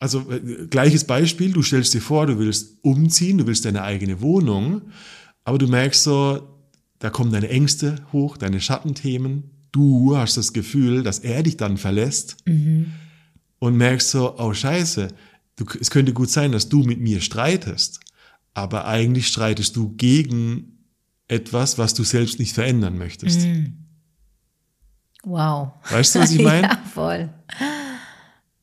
[0.00, 4.20] also äh, gleiches Beispiel, du stellst dir vor, du willst umziehen, du willst deine eigene
[4.20, 4.82] Wohnung,
[5.44, 6.48] aber du merkst so,
[6.98, 9.44] da kommen deine Ängste hoch, deine Schattenthemen.
[9.72, 12.38] Du hast das Gefühl, dass er dich dann verlässt
[13.58, 15.08] und merkst so, oh Scheiße,
[15.56, 18.00] du, es könnte gut sein, dass du mit mir streitest,
[18.54, 20.78] aber eigentlich streitest du gegen
[21.28, 23.46] etwas, was du selbst nicht verändern möchtest.
[25.22, 25.72] Wow.
[25.90, 26.66] Weißt du, was ich meine?
[26.66, 27.28] ja, voll.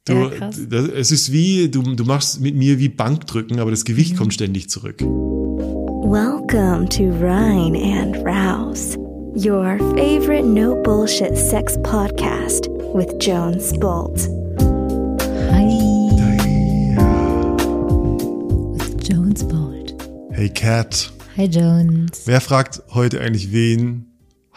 [0.07, 3.83] Du, Ja, das, es ist wie, du, du machst mit mir wie Bankdrücken, aber das
[3.83, 4.17] Gewicht Mhm.
[4.17, 5.01] kommt ständig zurück.
[5.01, 8.95] Welcome to Rhine and Rouse,
[9.35, 14.29] your favorite no bullshit sex podcast with Jones Bolt.
[15.51, 15.67] Hi.
[18.77, 19.93] With Jones Bold.
[20.31, 22.21] Hey Cat, Hi Jones.
[22.25, 24.05] wer fragt heute eigentlich wen?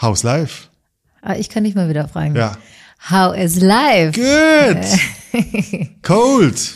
[0.01, 0.69] How's life?
[1.23, 2.37] Ah, ich kann dich mal wieder fragen.
[2.37, 2.57] Ja.
[3.11, 4.13] How is life?
[4.13, 4.85] Good!
[6.02, 6.75] Cold!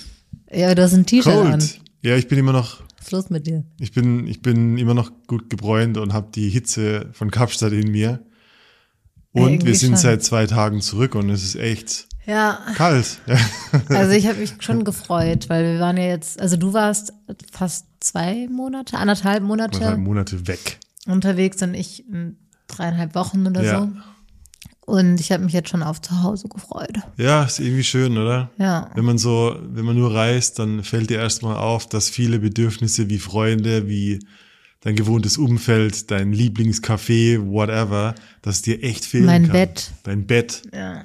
[0.53, 1.51] Ja, du hast ein T-Shirt an.
[1.61, 1.81] Cold!
[2.03, 3.65] Ja, ich bin immer noch, Was ist los mit dir?
[3.81, 7.91] ich bin, ich bin immer noch gut gebräunt und habe die Hitze von Kapstadt in
[7.91, 8.25] mir.
[9.33, 9.99] Und irgendwie wir sind schon.
[10.03, 13.19] seit zwei Tagen zurück und es ist echt Ja, kalt.
[13.27, 13.37] Ja.
[13.97, 17.13] also ich habe mich schon gefreut, weil wir waren ja jetzt, also du warst
[17.51, 20.79] fast zwei Monate, anderthalb Monate Anderthalb Monate weg.
[21.07, 22.05] unterwegs und ich
[22.69, 23.81] dreieinhalb Wochen oder Ja.
[23.81, 23.89] so.
[24.87, 26.99] Und ich habe mich jetzt schon auf zu Hause gefreut.
[27.17, 28.51] Ja, ist irgendwie schön, oder?
[28.59, 28.91] Ja.
[28.95, 33.09] Wenn man so, wenn man nur reist, dann fällt dir erstmal auf, dass viele Bedürfnisse
[33.09, 34.19] wie Freunde, wie
[34.81, 39.53] dein gewohntes Umfeld, dein Lieblingscafé, whatever, dass dir echt fehlen Mein kann.
[39.53, 39.91] Bett.
[40.03, 41.03] Dein Bett, Ja.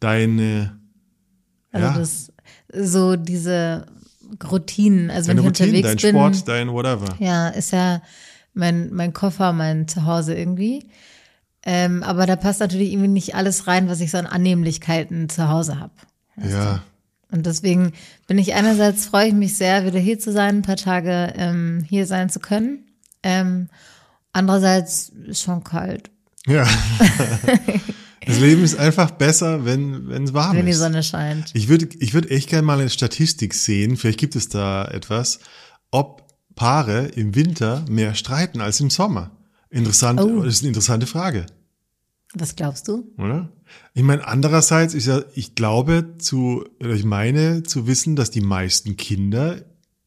[0.00, 0.78] deine,
[1.72, 2.32] Also ja, das,
[2.74, 3.86] so diese
[4.50, 7.16] Routinen, also wenn deine ich Routine, unterwegs dein bin, Sport, dein whatever.
[7.18, 8.02] ja, ist ja
[8.52, 10.84] mein, mein Koffer, mein Zuhause irgendwie.
[11.64, 15.48] Ähm, aber da passt natürlich irgendwie nicht alles rein, was ich so an Annehmlichkeiten zu
[15.48, 15.92] Hause habe.
[16.42, 16.82] Ja,
[17.30, 17.92] Und deswegen
[18.26, 21.84] bin ich einerseits freue ich mich sehr, wieder hier zu sein, ein paar Tage ähm,
[21.88, 22.84] hier sein zu können.
[23.22, 23.68] Ähm,
[24.32, 26.10] andererseits ist schon kalt,
[26.46, 26.66] ja.
[28.26, 30.78] das Leben ist einfach besser, wenn wenn es warm wenn die ist.
[30.78, 31.50] Sonne scheint.
[31.54, 35.40] Ich würde ich würde echt gerne mal eine Statistik sehen, vielleicht gibt es da etwas,
[35.90, 36.22] ob
[36.54, 39.30] Paare im Winter mehr streiten als im Sommer.
[39.74, 40.42] Interessant, Oh.
[40.42, 41.46] das ist eine interessante Frage,
[42.34, 43.12] Was glaubst du?
[43.18, 43.48] oder?
[43.94, 48.40] Ich meine, andererseits ist ja, ich glaube zu, oder ich meine zu wissen, dass die
[48.40, 49.62] meisten Kinder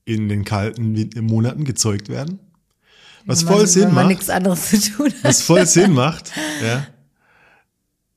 [0.05, 2.39] in den kalten Monaten gezeugt werden.
[3.25, 4.07] Was Wenn voll man, Sinn man macht.
[4.07, 5.23] nichts anderes zu tun hat.
[5.23, 6.31] Was voll Sinn macht,
[6.63, 6.87] ja.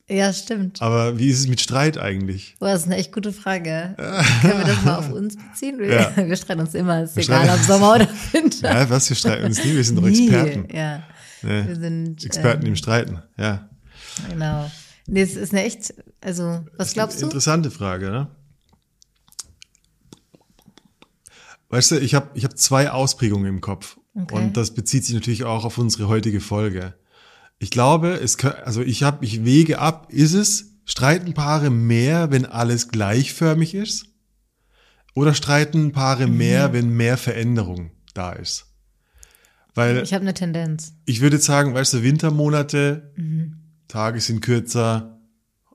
[0.08, 0.82] Ja, stimmt.
[0.82, 2.56] Aber wie ist es mit Streit eigentlich?
[2.58, 3.94] Boah, das ist eine echt gute Frage.
[4.42, 5.78] Können wir das mal auf uns beziehen?
[5.78, 6.12] Wir, Ja.
[6.28, 8.72] wir streiten uns immer, ist Wir egal, ob Sommer oder Winter.
[8.72, 10.06] Ja, was, wir streiten uns nie, wir sind doch.
[10.06, 10.68] Experten.
[10.76, 11.02] Ja,
[11.42, 11.66] Ne?
[11.66, 13.68] wir sind Experten ähm, im Streiten, ja.
[14.28, 14.70] Genau.
[15.06, 17.24] Nee, es ist eine echt, also, was glaubst du?
[17.26, 18.28] Interessante Frage, ne?
[21.68, 23.98] Weißt du, ich habe ich hab zwei Ausprägungen im Kopf.
[24.14, 24.34] Okay.
[24.34, 26.94] Und das bezieht sich natürlich auch auf unsere heutige Folge.
[27.58, 32.30] Ich glaube, es kann, also ich habe, ich wege ab, ist es, streiten Paare mehr,
[32.32, 34.06] wenn alles gleichförmig ist?
[35.14, 36.36] Oder streiten Paare Mhm.
[36.36, 38.69] mehr, wenn mehr Veränderung da ist?
[39.74, 40.94] Weil Ich habe eine Tendenz.
[41.06, 43.54] ich würde sagen, weißt du, Wintermonate, Mhm.
[43.88, 45.18] Tage sind kürzer,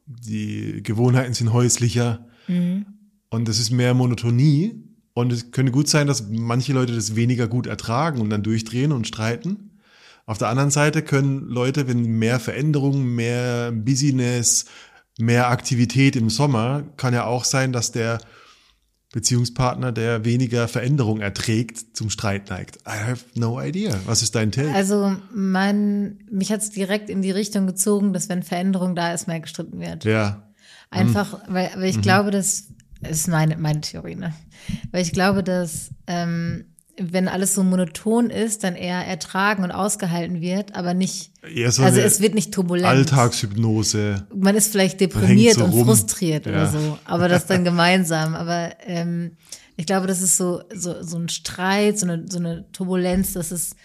[0.05, 2.85] die Gewohnheiten sind häuslicher Mhm.
[3.29, 4.81] und es ist mehr Monotonie.
[5.13, 8.91] Und es könnte gut sein, dass manche Leute das weniger gut ertragen und dann durchdrehen
[8.91, 9.71] und streiten.
[10.25, 14.65] Auf der anderen Seite können Leute, wenn mehr Veränderung, mehr Business,
[15.17, 18.17] mehr Aktivität im Sommer, kann ja auch sein, dass der
[19.15, 22.75] Beziehungspartner, der weniger Veränderung erträgt, zum Streit neigt.
[22.85, 23.97] I have no idea.
[24.05, 24.75] Was ist dein Take?
[24.75, 29.39] Also, mein, mich hat's direkt in die Richtung gezogen, dass wenn Veränderung da ist, mehr
[29.39, 30.03] gestritten wird.
[30.03, 30.41] ja.
[30.91, 31.85] Einfach, weil, weil Mhm.
[31.85, 32.67] ich glaube, dass,
[33.01, 34.33] das ist meine, meine Theorie, ne?
[34.91, 36.65] Weil ich glaube, dass, ähm,
[36.97, 41.83] wenn alles so monoton ist, dann eher ertragen und ausgehalten wird, aber nicht, Eher so
[41.83, 42.87] also es wird nicht turbulent.
[42.87, 44.25] Alltagshypnose.
[44.33, 45.85] Man ist vielleicht deprimiert so und rum.
[45.85, 46.51] frustriert Ja.
[46.53, 48.33] oder so, aber das dann gemeinsam.
[48.35, 49.31] Aber ähm,
[49.77, 53.51] ich glaube, das ist so, so, so ein Streit, so eine, so eine Turbulenz, dass
[53.51, 53.75] es,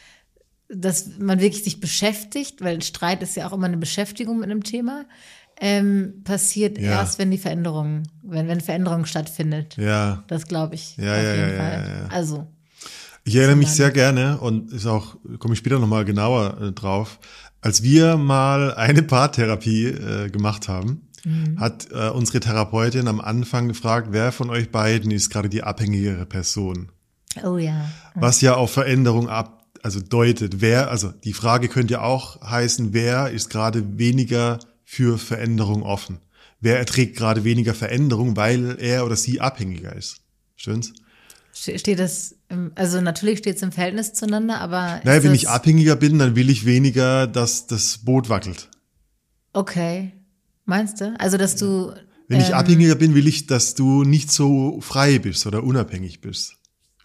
[0.69, 4.50] dass man wirklich sich beschäftigt, weil ein Streit ist ja auch immer eine Beschäftigung mit
[4.50, 5.05] einem Thema,
[5.61, 6.93] ähm, passiert Ja.
[7.00, 9.76] erst, wenn die Veränderung, wenn, wenn Veränderung stattfindet.
[9.76, 10.23] Ja.
[10.29, 10.96] Das glaube ich.
[10.96, 11.73] Ja, auf ja, jeden ja, Fall.
[11.88, 12.06] ja, ja.
[12.08, 12.46] Also,
[13.31, 17.21] Ich erinnere mich sehr gerne und ist auch, komme ich später nochmal genauer äh, drauf.
[17.61, 21.61] Als wir mal eine Paartherapie äh, gemacht haben, Mhm.
[21.61, 26.27] hat äh, unsere Therapeutin am Anfang gefragt, wer von euch beiden ist gerade die abhängigere
[26.27, 26.91] Person?
[27.44, 27.88] oh ja.
[28.17, 30.61] Was ja auf Veränderung ab, also deutet.
[30.61, 36.19] Wer, also die Frage könnte ja auch heißen, wer ist gerade weniger für Veränderung offen?
[36.59, 40.23] Wer erträgt gerade weniger Veränderung, weil er oder sie abhängiger ist?
[40.56, 40.93] Stimmt's?
[41.53, 42.35] Ste- Steht das,
[42.75, 45.00] also natürlich steht es im Verhältnis zueinander, aber.
[45.05, 48.69] Naja, wenn ich abhängiger bin, dann will ich weniger, dass das Boot wackelt.
[49.52, 50.12] Okay.
[50.64, 51.14] Meinst du?
[51.19, 51.93] Also, dass du.
[52.29, 56.20] Wenn ich ähm, abhängiger bin, will ich, dass du nicht so frei bist oder unabhängig
[56.20, 56.56] bist.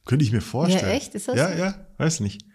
[0.06, 0.86] Könnte ich mir vorstellen.
[0.86, 1.16] Ja, echt?
[1.16, 1.58] Ist das Ja, so?
[1.58, 2.46] ja, weiß nicht.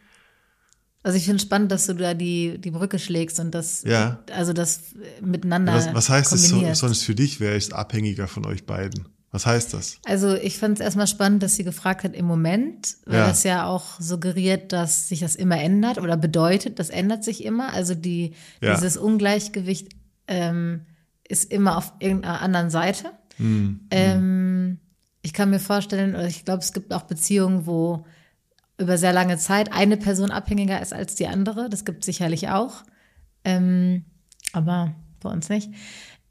[1.02, 4.22] Also ich finde spannend, dass du da die, die Brücke schlägst und das, Ja.
[4.32, 7.40] also das miteinander Was, was heißt das so, sonst für dich?
[7.40, 9.08] Wer ist abhängiger von euch beiden?
[9.32, 9.98] Was heißt das?
[10.06, 13.28] Also ich fand es erstmal spannend, dass sie gefragt hat im Moment, weil Ja.
[13.28, 17.72] das ja auch suggeriert, dass sich das immer ändert oder bedeutet, das ändert sich immer.
[17.72, 18.74] Also die, Ja.
[18.74, 19.88] dieses Ungleichgewicht
[20.26, 20.86] ähm,
[21.28, 23.12] ist immer auf irgendeiner anderen Seite.
[23.36, 24.78] Hm, Ähm,
[25.22, 28.04] ich kann mir vorstellen, oder ich glaube, es gibt auch Beziehungen, wo
[28.78, 31.68] über sehr lange Zeit eine Person abhängiger ist als die andere.
[31.68, 32.82] Das gibt sicherlich auch.
[33.44, 34.04] Ähm,
[34.52, 35.70] aber bei uns nicht.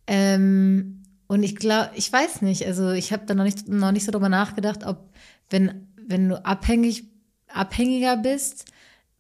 [0.07, 0.99] Ähm,
[1.30, 4.12] und ich glaube, ich weiß nicht, also ich habe da noch nicht, noch nicht so
[4.12, 5.10] drüber nachgedacht, ob,
[5.50, 7.04] wenn, wenn du abhängig,
[7.48, 8.66] abhängiger bist,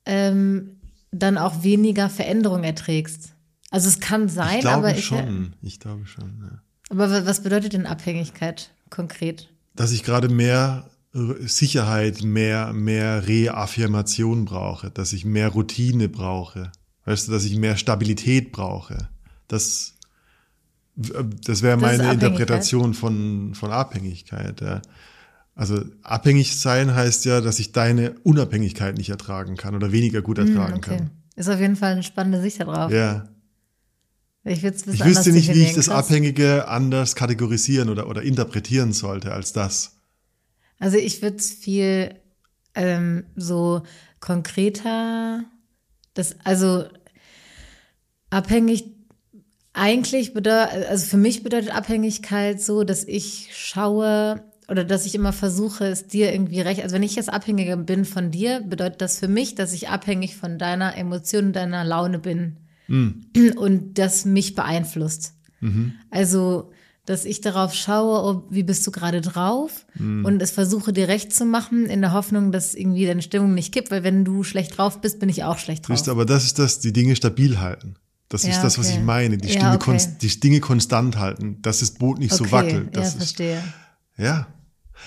[0.05, 0.77] ähm,
[1.11, 3.33] dann auch weniger Veränderung erträgst.
[3.71, 5.53] Also es kann sein, ich glaube aber ich, schon.
[5.61, 6.41] Ich glaube schon.
[6.41, 6.61] Ja.
[6.89, 9.49] aber wa- was bedeutet denn Abhängigkeit konkret?
[9.75, 16.71] Dass ich gerade mehr äh, Sicherheit, mehr, mehr Reaffirmation brauche, dass ich mehr Routine brauche.
[17.05, 19.09] Weißt du, dass ich mehr Stabilität brauche.
[19.47, 19.93] Das,
[20.99, 22.13] das wäre Das meine Abhängigkeit.
[22.13, 24.61] Interpretation von, von Abhängigkeit.
[24.61, 24.81] Ja.
[25.55, 30.37] Also abhängig sein heißt ja, dass ich deine Unabhängigkeit nicht ertragen kann oder weniger gut
[30.37, 30.97] ertragen Hm, okay.
[30.97, 31.11] kann.
[31.35, 32.91] Ist auf jeden Fall eine spannende Sicht darauf.
[32.91, 33.29] Ja.
[34.43, 35.89] Ich, Ich wüsste nicht, wie ich das.
[35.89, 39.97] Abhängige anders kategorisieren oder, oder interpretieren sollte als das.
[40.79, 42.15] Also ich würde es viel
[42.73, 43.83] ähm, so
[44.21, 45.43] konkreter,
[46.13, 46.85] das, also
[48.29, 48.85] abhängig,
[49.79, 55.33] eigentlich bedeutet, also für mich bedeutet Abhängigkeit so, dass ich schaue oder dass ich immer
[55.33, 59.17] versuche, es dir irgendwie recht, also wenn ich jetzt abhängiger bin von dir, bedeutet das
[59.17, 62.57] für mich, dass ich abhängig von deiner Emotion, deiner Laune bin
[63.57, 65.33] und das mich beeinflusst.
[66.09, 66.71] Also,
[67.05, 71.33] dass ich darauf schaue, ob, wie bist du gerade drauf und es versuche dir recht
[71.33, 74.77] zu machen, in der Hoffnung, dass irgendwie deine Stimmung nicht kippt, weil wenn du schlecht
[74.77, 75.97] drauf bist, bin ich auch schlecht drauf.
[75.97, 77.95] Siehst du, aber das ist das, die Dinge stabil halten.
[78.29, 78.97] Das ist Ja, das, was okay.
[78.99, 79.37] ich meine.
[79.37, 79.91] Die, Ja, Dinge okay.
[79.91, 82.85] konst- die Dinge konstant halten, dass das Boot nicht so okay, wackelt.
[82.85, 83.63] ja, Das ist, verstehe.
[84.17, 84.47] ja.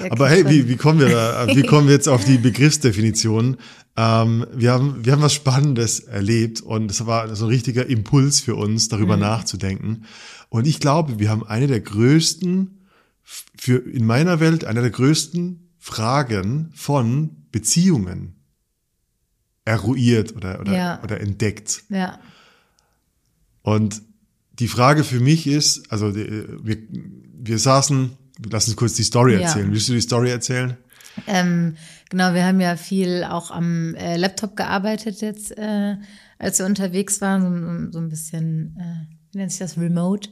[0.00, 3.58] Ja, Aber hey, wie, wie kommen wir da, wie kommen wir jetzt auf die Begriffsdefinition?
[3.94, 8.40] Ähm, wir haben, wir haben was Spannendes erlebt und es war so ein richtiger Impuls
[8.40, 9.22] für uns, darüber Mhm.
[9.22, 10.04] nachzudenken.
[10.48, 12.88] Und ich glaube, wir haben eine der größten,
[13.22, 18.34] für, in meiner Welt, eine der größten Fragen von Beziehungen
[19.64, 21.02] eruiert oder, oder, Ja.
[21.02, 21.84] oder entdeckt.
[21.88, 22.18] Ja.
[23.62, 24.02] Und
[24.58, 26.78] die Frage für mich ist, also die, wir,
[27.34, 28.16] wir saßen,
[28.50, 29.40] lass uns kurz die Story Ja.
[29.40, 29.72] erzählen.
[29.72, 30.76] Willst du die Story erzählen?
[31.26, 31.76] Ähm,
[32.10, 35.96] genau, wir haben ja viel auch am äh, Laptop gearbeitet jetzt, äh,
[36.38, 40.30] als wir unterwegs waren, so, so ein bisschen, äh, wie nennt sich das, remote.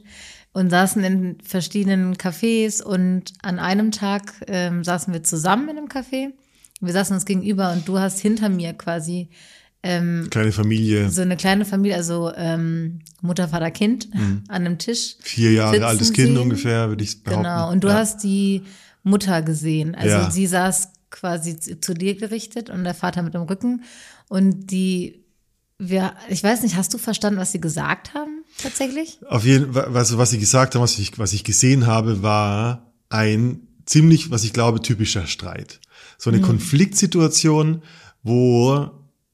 [0.53, 5.87] Und saßen in verschiedenen Cafés und an einem Tag ähm, saßen wir zusammen in einem
[5.87, 6.33] Café.
[6.81, 9.29] Wir saßen uns gegenüber und du hast hinter mir quasi
[9.83, 15.15] Kleine Familie, so eine kleine Familie, also ähm, Mutter, Vater, Kind an einem Tisch.
[15.21, 17.43] vier Jahre altes Kind ungefähr, würde ich behaupten.
[17.43, 17.95] Genau, und du ja.
[17.95, 18.61] hast die
[19.03, 19.95] Mutter gesehen.
[19.95, 20.29] Also Ja.
[20.31, 23.83] sie saß quasi zu, zu dir gerichtet und der Vater mit dem Rücken.
[24.29, 25.25] Und die,
[25.79, 29.17] wir, ich weiß nicht, hast du verstanden, was sie gesagt haben tatsächlich?
[29.27, 32.93] Auf jeden Fall, also was sie gesagt haben, was ich, was ich gesehen habe, war
[33.09, 35.79] ein ziemlich, was ich glaube, typischer Streit.
[36.19, 36.35] So Mhm.
[36.37, 37.81] eine Konfliktsituation,
[38.23, 38.91] wo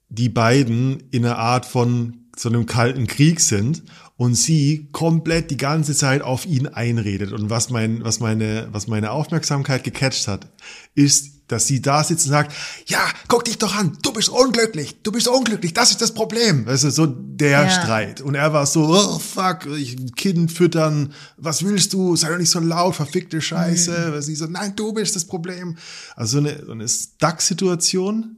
[0.09, 3.83] die beiden in einer Art von so einem kalten Krieg sind
[4.15, 7.33] und sie komplett die ganze Zeit auf ihn einredet.
[7.33, 10.47] Und was mein, was meine, was meine Aufmerksamkeit gecatcht hat,
[10.95, 12.53] ist, dass sie da sitzt und sagt,
[12.87, 16.65] ja, guck dich doch an, du bist unglücklich, du bist unglücklich, das ist das Problem.
[16.65, 17.69] Weißt du, so der Ja.
[17.69, 18.21] Streit.
[18.21, 22.15] Und er war so, oh fuck, ich Kind füttern, was willst du?
[22.17, 24.13] Sei doch nicht so laut, verfickte Scheiße.
[24.13, 24.21] Mhm.
[24.21, 25.77] Sie so, nein, du bist das Problem.
[26.15, 28.36] Also so eine, so eine Stuck-Situation.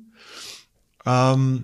[1.06, 1.63] Ähm,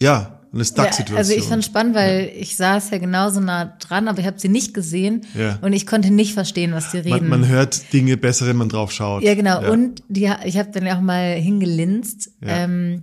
[0.00, 1.18] ja, eine Stuck-Situation.
[1.18, 4.48] Also ich fand spannend, weil ich saß ja genauso nah dran, aber ich habe sie
[4.48, 5.58] nicht gesehen Ja.
[5.62, 7.28] und ich konnte nicht verstehen, was sie reden.
[7.28, 9.22] man, man hört Dinge besser, wenn man drauf schaut.
[9.22, 9.68] Ja, genau.
[9.70, 12.30] Und die, ich habe dann ja auch mal hingelinst.
[12.40, 12.64] Ja.
[12.64, 13.02] Ähm,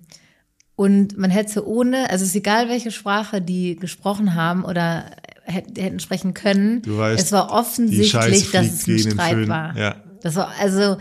[0.78, 5.06] und man hätte ohne, also es ist egal, welche Sprache die gesprochen haben oder
[5.44, 6.82] hätten, sprechen können.
[6.82, 9.78] Du weißt, es war offensichtlich, dass es ein Streit war.
[9.78, 9.96] Ja.
[10.24, 10.98] Das war also,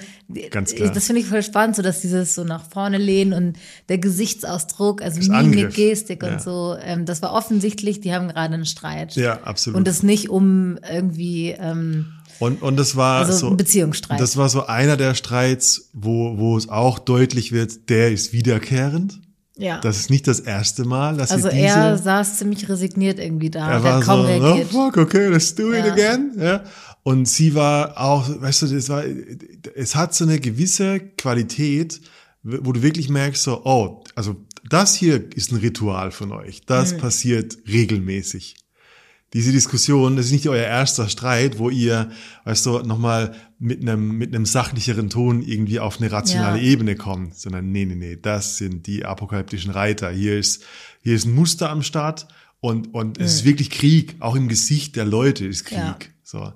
[0.51, 0.91] Ganz klar.
[0.93, 3.57] das finde ich voll spannend, so dass dieses so nach vorne lehnen und
[3.89, 5.75] der Gesichtsausdruck, also Das Mimik, Angriff.
[5.77, 6.33] Gestik Ja.
[6.33, 9.17] und so, ähm, das war offensicht, die haben gerade einen Streit.
[9.17, 9.77] Ja, absolut.
[9.79, 12.07] Und das nicht um irgendwie ähm,
[12.39, 14.21] Und, und das war Also so, Beziehungsstreit.
[14.21, 19.21] das war so einer der Streits, wo, wo es auch deutlich wird, der ist wiederkehrend.
[19.59, 19.79] Ja.
[19.81, 23.51] Das ist nicht das erste Mal, dass also sie diese, er saß ziemlich resigniert irgendwie
[23.51, 23.71] da.
[23.71, 24.69] er war so, reagiert.
[24.73, 25.93] oh, fuck, okay, let's do it Ja.
[25.93, 26.33] again.
[26.39, 26.65] Ja.
[27.03, 29.05] Und sie war auch, weißt du, das war,
[29.75, 32.01] es hat so eine gewisse Qualität,
[32.43, 34.37] wo du wirklich merkst, so, oh, also
[34.69, 36.63] das hier ist ein Ritual von euch.
[36.67, 36.99] Das Mhm.
[36.99, 38.57] passiert regelmäßig.
[39.33, 42.11] Diese Diskussion, das ist nicht euer erster Streit, wo ihr,
[42.45, 46.65] weißt du, nochmal mit einem, mit einem sachlicheren Ton irgendwie auf eine rationale Ja.
[46.65, 50.11] Ebene kommt, sondern nee, nee, nee, das sind die apokalyptischen Reiter.
[50.11, 50.65] Hier ist,
[51.03, 52.27] hier ist ein Muster am Start
[52.59, 54.17] und, und es ist wirklich Krieg.
[54.19, 55.79] Auch im Gesicht der Leute ist Krieg.
[55.79, 55.85] Mhm.
[55.85, 55.99] Ja.
[56.31, 56.53] So.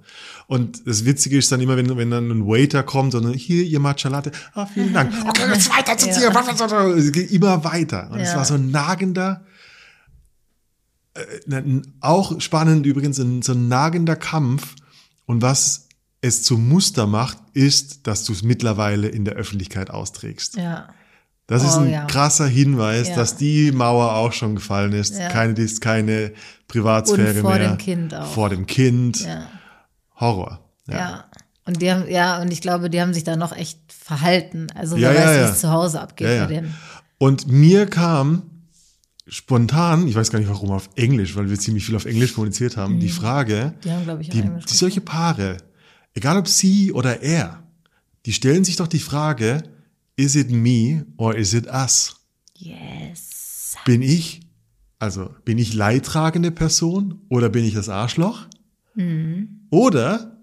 [0.47, 3.65] Und das Witzige ist dann immer, wenn, wenn dann ein Waiter kommt und dann, hier,
[3.65, 5.13] ihr Matcha Latte, ah, vielen Dank.
[5.29, 6.97] Okay, jetzt weiter zu dir.
[6.97, 8.09] Es geht immer weiter.
[8.13, 8.37] Und es Ja.
[8.37, 9.45] war so ein nagender,
[11.15, 14.75] äh, auch spannend übrigens, ein, so ein nagender Kampf.
[15.27, 15.89] Und was
[16.21, 20.57] es zum Muster macht, ist, dass du es mittlerweile in der Öffentlichkeit austrägst.
[20.57, 20.89] Ja.
[21.47, 22.05] Das ist Oh, ein ja.
[22.07, 23.17] krasser Hinweis, Ja.
[23.17, 25.19] dass die Mauer auch schon gefallen ist.
[25.19, 25.29] Ja.
[25.29, 26.33] Keine, Dis- keine
[26.69, 27.69] Privatsphäre Und vor mehr.
[27.69, 28.33] dem Kind auch.
[28.33, 29.21] Vor dem Kind.
[29.27, 29.47] Ja.
[30.17, 30.61] Horror.
[30.89, 31.25] Ja.
[31.67, 34.67] Und die haben, ja, und ich glaube, die haben sich da noch echt verhalten.
[34.75, 35.47] Also Ja, wer ja, weiß, ja.
[35.47, 36.47] wie es zu Hause abgeht Ja, ja.
[36.47, 36.75] bei denen.
[37.19, 38.43] Und mir kam
[39.27, 42.77] spontan, ich weiß gar nicht warum auf Englisch, weil wir ziemlich viel auf Englisch kommuniziert
[42.77, 43.81] haben, die Frage, Mhm.
[43.83, 45.57] Die haben, glaube ich, die, die solche Paare,
[46.13, 47.63] egal ob sie oder er,
[48.27, 49.63] die stellen sich doch die Frage,
[50.17, 52.17] is it me or is it us?
[52.59, 53.77] Yes.
[53.87, 54.43] Bin ich,
[54.99, 58.47] also bin ich leidtragende Person oder bin ich das Arschloch?
[59.75, 60.37] Oder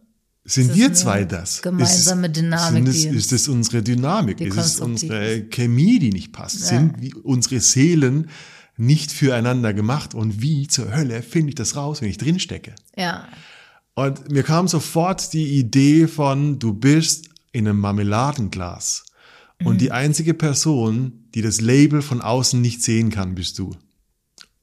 [0.44, 0.76] sind Mhm.
[0.76, 1.62] Wir zwei das?
[1.62, 4.42] gemeinsame ist, Dynamik, Sind es, ist es unsere Dynamik?
[4.42, 6.60] ist es unsere Chemie, die nicht passt?
[6.68, 8.30] Sind wie unsere Seelen
[8.78, 10.14] nicht füreinander gemacht?
[10.16, 12.74] Und wie zur Hölle finde ich das raus, wenn ich drin stecke?
[12.98, 13.28] Ja.
[13.94, 19.06] Und mir kam sofort die Idee von, du bist in einem Marmeladenglas.
[19.64, 19.78] Und Mhm.
[19.80, 23.76] die einzige Person, die das Label von außen nicht sehen kann, bist du.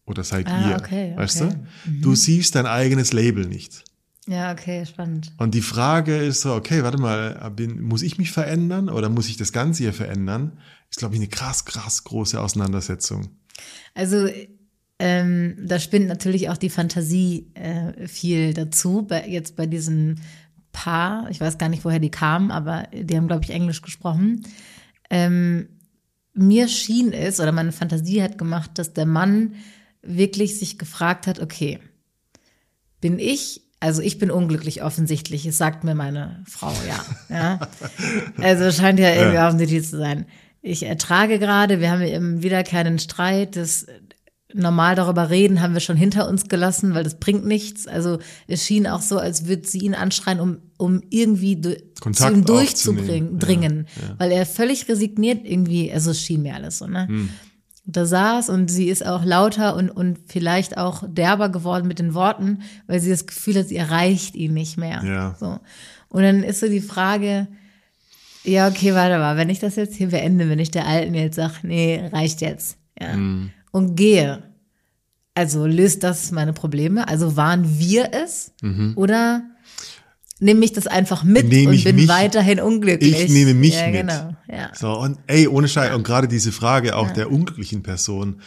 [0.07, 0.77] Oder seid Ah, ihr.
[0.77, 1.55] okay, weißt okay.
[1.87, 1.93] Mhm.
[2.03, 2.11] du?
[2.11, 3.85] Du siehst dein eigenes Label nicht.
[4.29, 5.33] Ja, okay, spannend.
[5.39, 9.29] Und die Frage ist so, okay, warte mal, bin, muss ich mich verändern oder muss
[9.31, 10.59] ich das Ganze hier verändern?
[10.91, 13.29] Ist, glaube ich, eine krass, krass große Auseinandersetzung.
[13.95, 14.29] Also
[14.99, 19.07] ähm, da spinnt natürlich auch die Fantasie äh, viel dazu.
[19.09, 20.17] Bei, jetzt bei diesem
[20.73, 24.45] Paar, ich weiß gar nicht, woher die kamen, aber die haben, glaube ich, Englisch gesprochen.
[25.09, 25.71] Ähm,
[26.35, 29.55] mir schien es, oder meine Fantasie hat gemacht, dass der Mann
[30.03, 31.79] wirklich sich gefragt hat, okay,
[33.01, 37.05] bin ich, also ich bin unglücklich offensichtlich, es sagt mir meine Frau, ja.
[37.35, 37.61] ja.
[38.43, 40.27] Also scheint ja irgendwie offensichtlich zu sein.
[40.63, 43.87] Ich ertrage gerade, wir haben eben wieder keinen Streit, das
[44.55, 47.87] normal darüber reden haben wir schon hinter uns gelassen, weil das bringt nichts.
[47.87, 51.61] Also es schien auch so, als würde sie ihn anschreien, um, um irgendwie
[52.01, 54.15] Kontakt zu ihm durchzubringen, Ja, ja.
[54.19, 57.09] Weil er völlig resigniert irgendwie, also es schien mir alles so, ne?
[57.09, 57.29] Hm.
[57.91, 62.13] Da saß und sie ist auch lauter und, und vielleicht auch derber geworden mit den
[62.13, 65.03] Worten, weil sie das Gefühl hat, sie erreicht ihn nicht mehr.
[65.03, 65.37] Ja.
[65.41, 65.59] So.
[66.11, 67.49] Und dann ist so die Frage,
[68.45, 71.37] ja, okay, warte mal, wenn ich das jetzt hier beende, wenn ich der Alten jetzt
[71.37, 73.51] sage, nee, reicht jetzt, ja, Hm.
[73.73, 74.43] und gehe,
[75.35, 77.09] also löst das meine Probleme?
[77.09, 78.53] Also waren wir es?
[78.97, 79.43] Oder
[80.41, 81.49] nehme ich das einfach mit Mhm.
[81.51, 83.19] Nehme und ich bin mich- weiterhin unglücklich?
[83.25, 83.95] Ich nehme mich ja, mit.
[84.01, 84.71] Genau, ja.
[84.75, 88.41] So, und ey, ohne Scheiß, und gerade diese Frage auch der unglücklichen Person,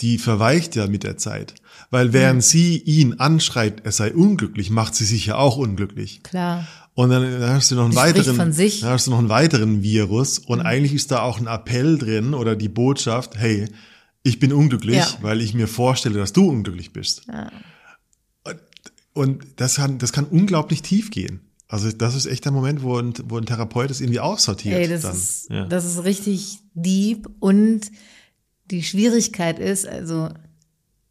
[0.00, 1.54] die verweicht ja mit der Zeit.
[1.90, 6.22] Weil während sie ihn anschreit, er sei unglücklich, macht sie sich ja auch unglücklich.
[6.22, 6.66] Klar.
[6.94, 8.80] Und dann, dann hast du noch einen Die weiteren, von sich.
[8.80, 12.34] dann hast du noch einen weiteren Virus und eigentlich ist da auch ein Appell drin
[12.34, 13.66] oder die Botschaft, hey,
[14.22, 15.08] ich bin unglücklich, Ja.
[15.20, 17.22] weil ich mir vorstelle, dass du unglücklich bist.
[17.32, 17.50] Ja.
[19.16, 21.40] Und, das kann, das kann unglaublich tief gehen.
[21.68, 24.76] Also das ist echt der Moment, wo ein, wo ein Therapeut das irgendwie aussortiert.
[24.76, 25.12] Ey, das dann.
[25.12, 25.64] ist, ja.
[25.66, 27.90] das ist richtig deep und
[28.70, 30.28] die Schwierigkeit ist, also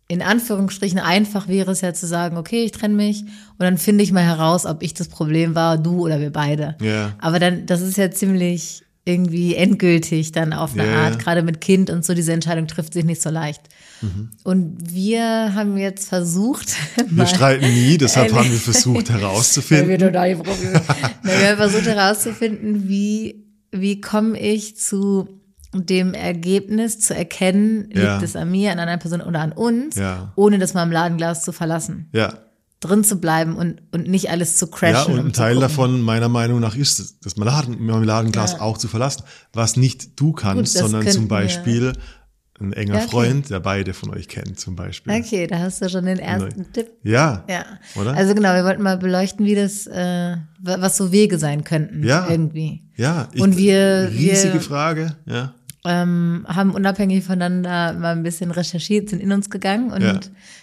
[0.08, 4.04] in Anführungsstrichen einfach wäre es ja zu sagen, okay, ich trenne mich und dann finde
[4.04, 6.78] ich mal heraus, ob ich das Problem war, du oder wir beide.
[6.80, 7.16] Ja.
[7.20, 11.60] Aber dann, das ist ja ziemlich irgendwie endgültig dann auf eine Ja, Art, gerade mit
[11.62, 13.62] Kind und so, diese Entscheidung trifft sich nicht so leicht.
[14.02, 14.30] Mhm.
[14.44, 16.76] Und wir haben jetzt versucht,
[17.10, 19.98] Wir streiten nie, deshalb haben wir versucht weil wir herauszufinden.
[20.44, 20.82] Probleme.
[21.24, 25.30] Na, wir haben versucht herauszufinden, wie, wie komme ich zu
[25.74, 28.22] dem Ergebnis zu erkennen, liegt Ja.
[28.22, 30.32] es an mir, an einer Person oder an uns, Ja.
[30.36, 32.08] ohne das Marmeladenglas zu verlassen.
[32.14, 32.34] Ja.
[32.82, 35.14] Drin zu bleiben und, und nicht alles zu Ja, crashen.
[35.14, 38.62] und um ein Teil davon, meiner Meinung nach, ist es, das Marmeladen- Marmeladenglas Ja.
[38.62, 39.24] auch zu verlassen.
[39.54, 41.94] Was nicht du kannst, Gut, sondern zum wir- Beispiel
[42.60, 43.08] ein enger okay.
[43.10, 45.12] Freund, der beide von euch kennt zum Beispiel.
[45.14, 46.68] Okay, da hast du schon den ersten Neu.
[46.72, 46.90] Tipp.
[47.04, 47.66] Ja, Ja.
[47.96, 48.14] Oder?
[48.16, 52.04] Also genau, wir wollten mal beleuchten, wie das, äh, wa- was so Wege sein könnten.
[52.06, 52.28] Ja.
[52.30, 52.84] Irgendwie.
[52.96, 53.28] ja.
[53.34, 55.54] Ich, Und wir- riesige wir- Frage, ja.
[55.88, 60.20] Ähm, haben unabhängig voneinander mal ein bisschen recherchiert, sind in uns gegangen und Ja.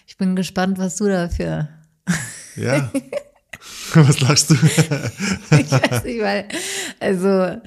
[0.06, 1.68] ich bin gespannt, was du dafür.
[2.56, 2.90] Ja.
[3.94, 4.54] Was lachst du?
[4.54, 4.90] ich
[5.70, 6.46] weiß nicht, weil,
[6.98, 7.60] also,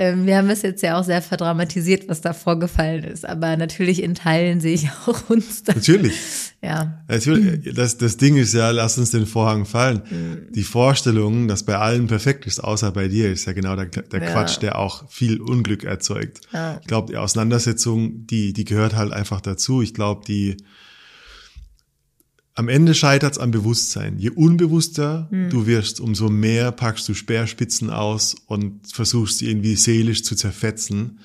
[0.00, 4.14] wir haben es jetzt ja auch sehr verdramatisiert, was da vorgefallen ist, aber natürlich in
[4.14, 5.74] Teilen sehe ich auch uns da.
[5.74, 6.14] Natürlich.
[6.62, 7.02] Ja.
[7.06, 10.02] Natürlich, das, das Ding ist ja, lass uns den Vorhang fallen.
[10.10, 10.52] Mhm.
[10.52, 14.22] Die Vorstellung, dass bei allen perfekt ist, außer bei dir, ist ja genau der, der
[14.22, 14.32] Ja.
[14.32, 16.40] Quatsch, der auch viel Unglück erzeugt.
[16.52, 16.78] Ja.
[16.80, 19.82] Ich glaube, die Auseinandersetzung, die, die gehört halt einfach dazu.
[19.82, 20.56] Ich glaube, die
[22.54, 24.18] am Ende scheitert es am Bewusstsein.
[24.18, 25.50] Je unbewusster Hm.
[25.50, 31.20] du wirst, umso mehr packst du Speerspitzen aus und versuchst sie irgendwie seelisch zu zerfetzen.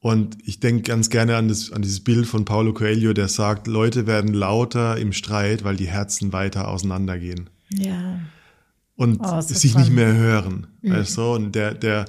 [0.00, 3.66] Und ich denke ganz gerne an, das, an dieses Bild von Paulo Coelho, der sagt,
[3.66, 8.20] Leute werden lauter im Streit, weil die Herzen weiter auseinandergehen Ja.
[8.94, 10.68] und Oh, sich nicht mehr hören.
[10.82, 11.22] Weißt du?
[11.34, 12.04] Und der, der,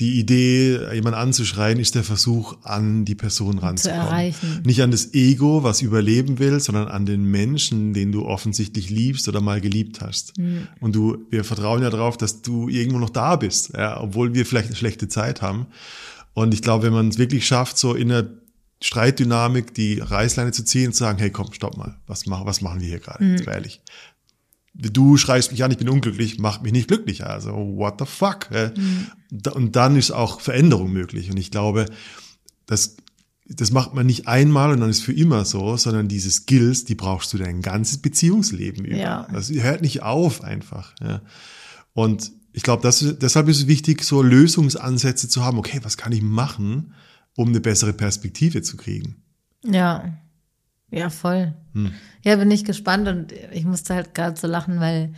[0.00, 4.06] die Idee, jemand anzuschreien, ist der Versuch, an die Person ranzukommen.
[4.06, 4.62] erreichen.
[4.64, 9.28] Nicht an das Ego, was überleben will, sondern an den Menschen, den du offensichtlich liebst
[9.28, 10.38] oder mal geliebt hast.
[10.38, 10.66] Mhm.
[10.80, 14.46] Und du, wir vertrauen ja darauf, dass du irgendwo noch da bist, ja, obwohl wir
[14.46, 15.66] vielleicht eine schlechte Zeit haben.
[16.32, 18.30] Und ich glaube, wenn man es wirklich schafft, so in der
[18.80, 22.62] Streitdynamik die Reißleine zu ziehen und zu sagen, hey, komm, stopp mal, was machen, was
[22.62, 23.22] machen wir hier gerade?
[23.22, 23.42] Mhm.
[23.46, 23.82] Ehrlich
[24.74, 27.24] du schreist mich an, ich bin unglücklich, macht mich nicht glücklich.
[27.24, 28.48] Also, what the fuck?
[29.30, 31.30] Da- Und dann ist auch Veränderung möglich.
[31.30, 31.86] Und ich glaube,
[32.66, 32.96] das,
[33.46, 36.94] das macht man nicht einmal und dann ist für immer so, sondern diese Skills, die
[36.94, 38.96] brauchst du dein ganzes Beziehungsleben über.
[38.96, 39.28] Ja.
[39.32, 40.94] Das hört nicht auf einfach.
[41.02, 41.20] Ja.
[41.92, 45.58] Und ich glaube, das, deshalb ist es wichtig, so Lösungsansätze zu haben.
[45.58, 46.94] Okay, was kann ich machen,
[47.36, 49.22] um eine bessere Perspektive zu kriegen?
[49.64, 50.18] Ja.
[50.92, 51.54] Ja, voll.
[51.74, 51.90] Hm.
[52.22, 55.12] Ja, bin ich gespannt und ich musste halt gerade so lachen, weil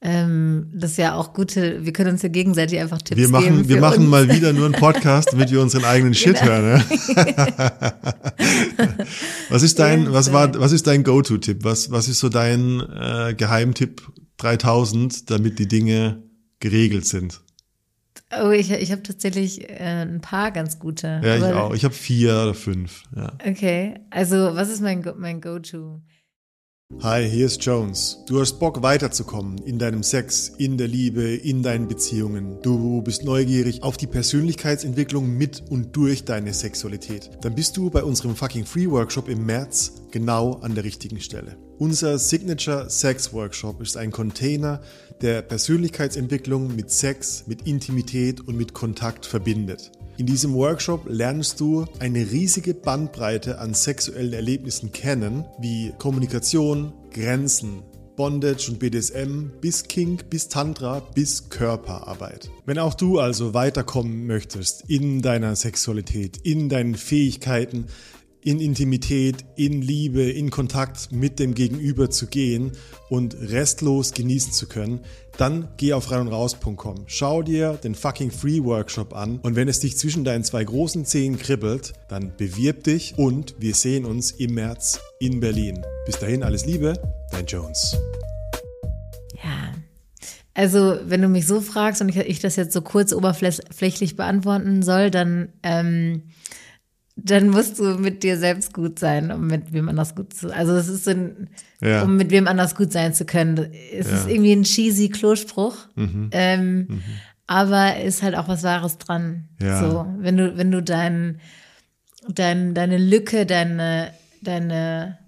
[0.00, 3.68] ähm, das ja auch gute, wir können uns ja gegenseitig einfach Tipps Wir machen, geben.
[3.68, 4.08] wir machen uns.
[4.10, 6.46] mal wieder nur einen Podcast, damit wir unseren eigenen Shit Genau.
[6.52, 6.84] hören.
[7.16, 7.72] Ja?
[9.50, 11.64] was ist dein, was war, was ist dein Go-To-Tipp?
[11.64, 14.02] Was, was ist so dein äh, Geheimtipp
[14.36, 16.22] 3000, damit die Dinge
[16.60, 17.40] geregelt sind?
[18.30, 21.20] Oh, ich, ich habe tatsächlich äh, ein paar ganz gute.
[21.24, 21.74] Ja, ich auch.
[21.74, 23.04] Ich habe vier oder fünf.
[23.16, 23.32] Ja.
[23.46, 26.02] Okay, also was ist mein mein Go-To?
[27.00, 28.24] Hi, hier ist Jones.
[28.26, 32.60] Du hast Bock weiterzukommen in deinem Sex, in der Liebe, in deinen Beziehungen.
[32.62, 37.30] Du bist neugierig auf die Persönlichkeitsentwicklung mit und durch deine Sexualität.
[37.42, 41.56] Dann bist du bei unserem fucking Free Workshop im März genau an der richtigen Stelle.
[41.78, 44.80] Unser Signature Sex Workshop ist ein Container,
[45.20, 49.92] der Persönlichkeitsentwicklung mit Sex, mit Intimität und mit Kontakt verbindet.
[50.18, 57.84] In diesem Workshop lernst du eine riesige Bandbreite an sexuellen Erlebnissen kennen, wie Kommunikation, Grenzen,
[58.16, 62.50] Bondage und BDSM bis Kink, bis Tantra, bis Körperarbeit.
[62.66, 67.86] Wenn auch du also weiterkommen möchtest in deiner Sexualität, in deinen Fähigkeiten,
[68.48, 72.72] in Intimität, in Liebe, in Kontakt mit dem Gegenüber zu gehen
[73.10, 75.00] und restlos genießen zu können,
[75.36, 77.04] dann geh auf reinundraus.com.
[77.04, 81.04] Schau dir den fucking Free Workshop an und wenn es dich zwischen deinen zwei großen
[81.04, 85.84] Zehen kribbelt, dann bewirb dich und wir sehen uns im März in Berlin.
[86.06, 86.94] Bis dahin alles Liebe,
[87.30, 87.98] dein Jones.
[89.44, 89.74] Ja.
[90.54, 94.82] Also, wenn du mich so fragst und ich, ich das jetzt so kurz oberflächlich beantworten
[94.82, 96.22] soll, dann, ähm,
[97.20, 100.74] dann musst du mit dir selbst gut sein, um mit wem anders gut zu Also,
[100.76, 101.48] es ist so ein,
[101.80, 102.02] Ja.
[102.02, 103.72] um mit wem anders gut sein zu können.
[103.92, 105.76] Es ist irgendwie ein cheesy Klospruch,
[106.30, 107.00] ähm,
[107.46, 109.48] aber ist halt auch was Wahres dran.
[109.60, 109.80] Ja.
[109.80, 111.40] So, wenn du, wenn du dein,
[112.28, 115.18] dein, deine Lücke, deine, deine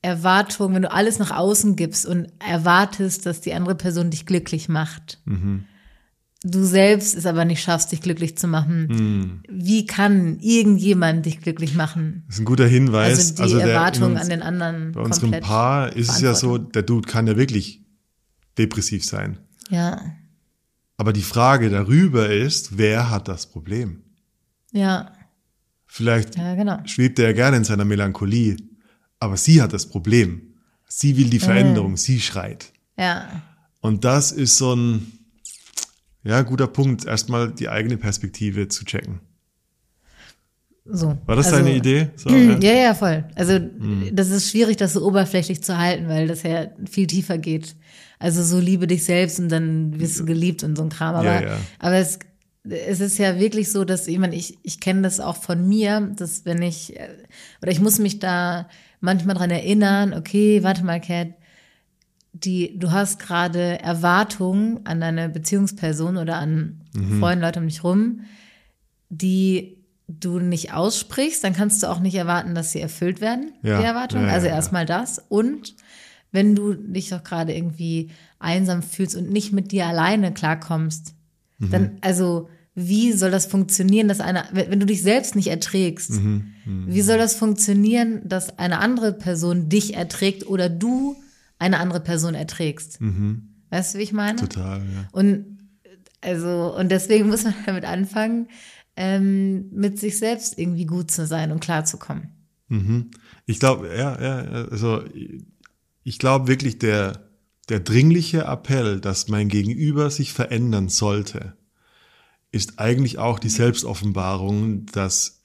[0.00, 4.68] Erwartung, wenn du alles nach außen gibst und erwartest, dass die andere Person dich glücklich
[4.68, 5.20] macht,
[6.44, 11.74] du selbst es aber nicht schaffst, dich glücklich zu machen, wie kann irgendjemand dich glücklich
[11.74, 12.24] machen?
[12.26, 13.38] Das ist ein guter Hinweis.
[13.40, 16.58] Also die der- Erwartung uns- an den anderen Bei unserem Paar ist es ja so,
[16.58, 17.82] der Dude kann ja wirklich
[18.58, 19.38] depressiv sein.
[19.70, 20.00] Ja,
[20.98, 24.02] Aber die Frage darüber ist, wer hat das Problem?
[24.72, 25.12] ja,
[25.86, 26.78] Vielleicht ja, genau.
[26.86, 28.56] schwebt er ja gerne in seiner Melancholie,
[29.18, 30.54] aber sie hat das Problem.
[30.88, 32.72] Sie will die Veränderung, sie schreit.
[32.98, 33.28] Ja,
[33.80, 35.12] Und das ist so ein,
[36.24, 39.20] ja, guter Punkt, erstmal die eigene Perspektive zu checken.
[40.84, 41.16] so.
[41.26, 42.10] War das Also- deine Idee?
[42.16, 42.28] So,
[42.60, 43.24] Ja, ja, voll.
[43.36, 44.10] Also Mhm.
[44.12, 47.76] das ist schwierig, das so oberflächlich zu halten, weil das ja viel tiefer geht.
[48.18, 51.14] Also so liebe dich selbst und dann wirst du geliebt und so ein Kram.
[51.14, 51.56] Aber, Ja, ja.
[51.78, 52.18] aber es,
[52.64, 56.00] es ist ja wirklich so, dass ich meine, ich, ich kenne das auch von mir,
[56.16, 56.94] dass wenn ich,
[57.60, 58.68] oder ich muss mich da
[59.00, 61.28] manchmal dran erinnern, okay, warte mal, Cat,
[62.44, 67.20] die, du hast gerade Erwartungen an deine Beziehungsperson oder an Mhm.
[67.20, 68.20] Freunde, Leute um dich rum,
[69.08, 69.78] die
[70.08, 73.78] du nicht aussprichst, dann kannst du auch nicht erwarten, dass sie erfüllt werden, Ja.
[73.78, 74.26] die Erwartungen.
[74.26, 75.22] Ja, also erstmal das.
[75.28, 75.74] Und
[76.32, 81.14] wenn du dich doch gerade irgendwie einsam fühlst und nicht mit dir alleine klarkommst,
[81.58, 81.70] Mhm.
[81.70, 86.52] dann, also, wie soll das funktionieren, dass eine, wenn du dich selbst nicht erträgst, Mhm.
[86.86, 91.16] wie soll das funktionieren, dass eine andere Person dich erträgt oder du
[91.62, 93.00] eine andere Person erträgst?
[93.70, 94.42] Weißt du, wie ich meine?
[94.42, 94.48] Mhm.
[94.48, 95.08] Total, ja.
[95.12, 95.52] Und
[96.20, 98.48] also, und deswegen muss man damit anfangen,
[98.96, 102.30] ähm, mit sich selbst irgendwie gut zu sein und klarzukommen.
[103.46, 104.36] Ich glaube, ja, ja,
[104.70, 105.02] also
[106.04, 107.28] ich glaube wirklich, der,
[107.68, 111.56] der dringliche Appell, dass mein Gegenüber sich verändern sollte,
[112.50, 115.42] ist eigentlich auch die Selbstoffenbarung, dass,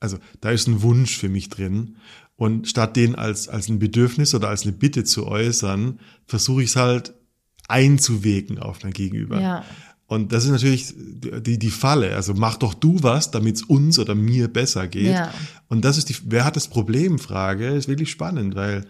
[0.00, 1.96] also da ist ein Wunsch für mich drin.
[2.36, 6.70] Und statt den als, als ein Bedürfnis oder als eine Bitte zu äußern, versuche ich
[6.70, 7.14] es halt
[7.68, 9.40] einzuwirken auf mein Gegenüber.
[9.40, 9.64] Ja.
[10.06, 12.14] Und das ist natürlich die, die Falle.
[12.14, 15.06] Also mach doch du was, damit es uns oder mir besser geht.
[15.06, 15.32] Ja.
[15.68, 17.18] Und das ist die, wer hat das Problem?
[17.18, 18.86] Frage ist wirklich spannend, weil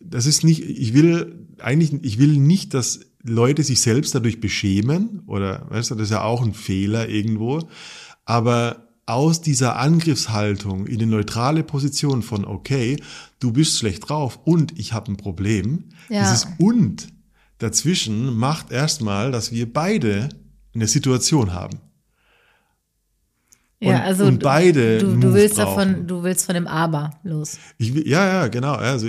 [0.00, 5.22] das ist nicht, ich will eigentlich, ich will nicht, dass Leute sich selbst dadurch beschämen
[5.26, 7.68] oder, weißt du, das ist ja auch ein Fehler irgendwo.
[8.24, 12.96] Aber aus dieser Angriffshaltung in eine neutrale Position von, okay,
[13.40, 16.20] du bist schlecht drauf und ich habe ein Problem, Ja.
[16.22, 17.08] dieses und
[17.58, 20.28] dazwischen macht erstmal, dass wir beide
[20.74, 21.78] eine Situation haben.
[23.80, 25.88] Ja, Und- also und beide du, du willst brauchen.
[25.94, 27.58] davon, du willst von dem Aber los.
[27.78, 28.72] Ich, ja, ja, genau.
[28.74, 29.08] Also,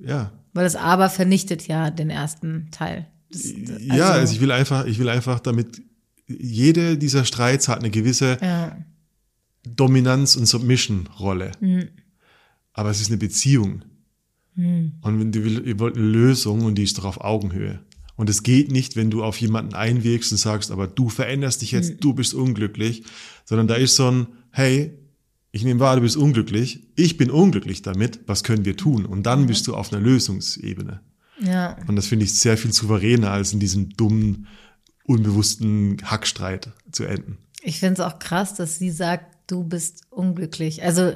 [0.00, 0.32] ja.
[0.54, 3.06] Weil das Aber vernichtet ja den ersten Teil.
[3.30, 5.82] Das, ja, also ich will einfach, ich will einfach damit,
[6.26, 8.76] jede dieser Streits hat eine gewisse ja,
[9.78, 11.52] Dominanz- und Submission-Rolle.
[11.60, 11.88] Mhm.
[12.74, 13.82] Aber es ist eine Beziehung.
[14.56, 17.78] Und wenn du will, ihr wollt eine Lösung und die ist doch auf Augenhöhe.
[18.16, 21.72] Und es geht nicht, wenn du auf jemanden einwirkst und sagst, aber du veränderst dich
[21.72, 21.78] Mhm.
[21.78, 23.04] jetzt, du bist unglücklich,
[23.44, 24.98] sondern da ist so ein, hey,
[25.52, 29.06] ich nehme wahr, du bist unglücklich, ich bin unglücklich damit, was können wir tun?
[29.06, 29.22] Und Mhm.
[29.22, 31.00] dann bist du auf einer Lösungsebene.
[31.40, 34.48] ja, Und das finde ich sehr viel souveräner, als in diesem dummen,
[35.04, 37.38] unbewussten Hackstreit zu enden.
[37.62, 40.82] ich finde es auch krass, dass sie sagt, du bist unglücklich.
[40.84, 41.12] Also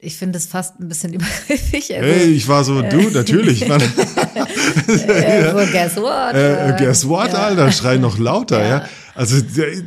[0.00, 1.94] ich finde es fast ein bisschen übergriffig.
[1.94, 3.66] Also, Hey, ich war so, du, natürlich.
[3.68, 6.34] Man, äh, well, guess what?
[6.34, 7.44] äh, guess what, Ja.
[7.44, 8.68] Alter, schrei noch lauter, ja.
[8.78, 8.88] Ja.
[9.14, 9.36] Also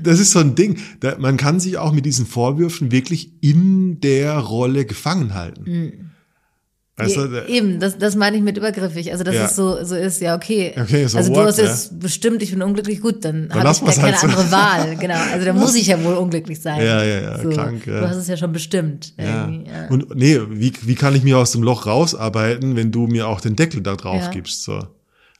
[0.03, 0.79] das ist so ein Ding.
[1.01, 6.06] Da, man kann sich auch mit diesen Vorwürfen wirklich in der Rolle gefangen halten.
[6.99, 9.11] Also, Eben, das, das meine ich mit übergriffig.
[9.11, 9.45] Also, dass Ja.
[9.45, 10.73] es so, so ist, ja, okay.
[10.81, 11.65] Okay, so also, what, du hast ja.
[11.65, 14.27] jetzt bestimmt, ich bin unglücklich, gut, dann, habe ich ja wir's keine halt so.
[14.27, 14.95] andere Wahl.
[14.95, 15.13] Genau.
[15.31, 16.83] Also, dann muss ich ja wohl unglücklich sein.
[16.83, 17.99] Ja, ja, ja, so, krank, ja.
[18.01, 19.13] Du hast es ja schon bestimmt.
[19.17, 19.47] ja.
[19.47, 19.87] Ja.
[19.89, 23.41] Und nee, wie, wie kann ich mir aus dem Loch rausarbeiten, wenn du mir auch
[23.41, 24.29] den Deckel da drauf Ja.
[24.31, 24.63] gibst?
[24.63, 24.79] So.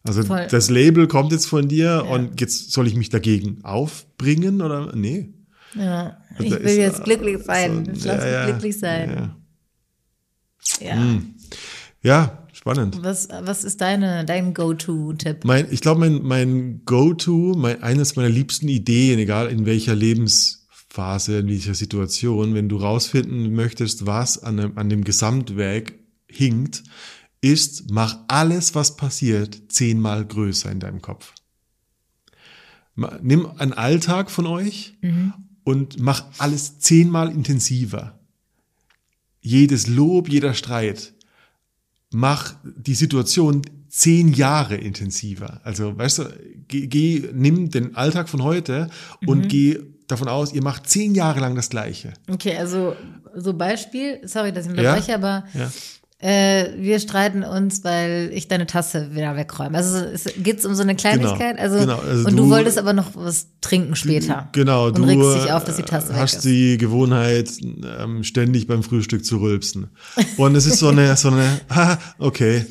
[0.04, 0.46] Also Voll.
[0.52, 5.34] das Label kommt jetzt von dir und jetzt soll ich mich dagegen aufbringen oder nee?
[5.74, 6.17] ja.
[6.39, 7.89] Ich Da will ist, jetzt glücklich sein.
[7.96, 9.32] so- Lass ja, mich ja, glücklich sein.
[10.80, 10.96] Ja, Ja.
[12.08, 13.04] Ja spannend.
[13.04, 15.43] Was, was ist deine, dein Go-To-Tipp?
[15.43, 21.39] Mein, ich glaube, mein, mein Go-To, mein, eines meiner liebsten Ideen, egal in welcher Lebensphase,
[21.39, 25.93] in welcher Situation, wenn du rausfinden möchtest, was an dem, an dem Gesamtwerk
[26.28, 26.84] hinkt,
[27.41, 31.34] ist, mach alles, was passiert, zehnmal größer in deinem Kopf.
[33.22, 34.98] Nimm einen Alltag von euch
[35.63, 38.20] und mach alles zehnmal intensiver.
[39.39, 41.13] Jedes Lob, jeder Streit,
[42.12, 45.62] mach die Situation zehn Jahre intensiver.
[45.63, 46.24] Also, weißt du,
[46.67, 48.89] geh, geh nimm den Alltag von heute
[49.26, 52.13] und geh davon aus, ihr macht zehn Jahre lang das Gleiche.
[52.30, 52.96] Okay, also
[53.36, 54.80] so Beispiel, sorry, dass ich Ja?
[54.93, 55.72] unterbreche, aber Ja.
[56.20, 59.78] Äh, wir streiten uns, weil ich deine Tasse wieder wegräume.
[59.78, 61.58] Also es geht um so eine Kleinigkeit.
[61.58, 62.00] Genau, also, genau.
[62.00, 64.50] Also und du, du- wolltest aber noch was trinken später.
[64.52, 66.46] Genau, und du regst dich auf, dass die Tasse äh, weg hast ist.
[66.46, 69.90] die Gewohnheit, ähm, ständig beim Frühstück zu rülpsen.
[70.38, 71.60] Und es ist so eine, so eine,
[72.18, 72.66] okay.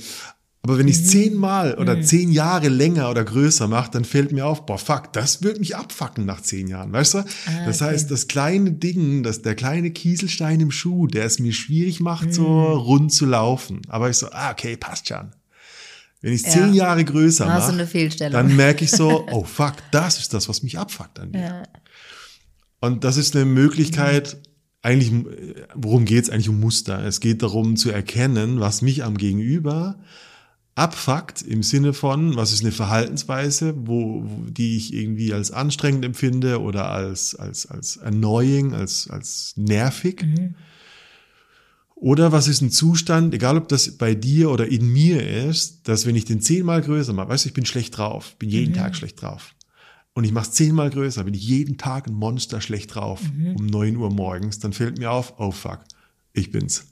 [0.66, 1.08] Aber wenn ich es Mhm.
[1.08, 5.42] zehnmal oder zehn Jahre länger oder größer mache, dann fällt mir auf, boah, fuck, das
[5.44, 7.18] wird mich abfacken nach zehn Jahren, weißt du?
[7.18, 7.24] Ah,
[7.64, 12.00] das heißt, das kleine Ding, das, der kleine Kieselstein im Schuh, der es mir schwierig
[12.00, 12.80] macht, so Mhm.
[12.80, 13.82] rund zu laufen.
[13.88, 15.30] Aber ich so, ah, okay, passt schon.
[16.20, 16.48] Wenn ich Ja.
[16.50, 17.86] zehn Jahre größer mache,
[18.32, 21.40] dann merke ich so, oh fuck, das ist das, was mich abfuckt an dir.
[21.40, 21.62] ja.
[22.80, 24.36] Und das ist eine Möglichkeit,
[24.82, 25.12] eigentlich,
[25.74, 27.04] worum geht es eigentlich um Muster?
[27.04, 29.98] Es geht darum zu erkennen, was mich am Gegenüber
[30.76, 36.04] abfuckt im Sinne von, was ist eine Verhaltensweise, wo, wo die ich irgendwie als anstrengend
[36.04, 40.24] empfinde oder als als als annoying, als als nervig.
[41.94, 46.04] Oder was ist ein Zustand, egal ob das bei dir oder in mir ist, dass
[46.04, 48.94] wenn ich den zehnmal größer mache, weißt du, ich bin schlecht drauf, bin jeden Tag
[48.94, 49.54] schlecht drauf.
[50.12, 53.20] Und ich mache es zehnmal größer, bin ich jeden Tag ein Monster schlecht drauf
[53.58, 55.80] um neun Uhr morgens, dann fällt mir auf, oh fuck,
[56.34, 56.86] ich bin's.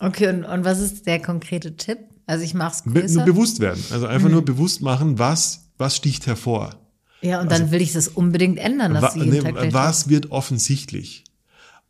[0.00, 1.98] Okay, und, und was ist der konkrete Tipp?
[2.26, 3.14] Also ich mach's Be größer.
[3.14, 3.82] nur bewusst werden.
[3.90, 6.74] Also einfach nur bewusst machen, was, was sticht hervor.
[7.22, 11.24] ja, und dann will ich das unbedingt ändern, dass Wa jeden ne, was wird offensichtlich?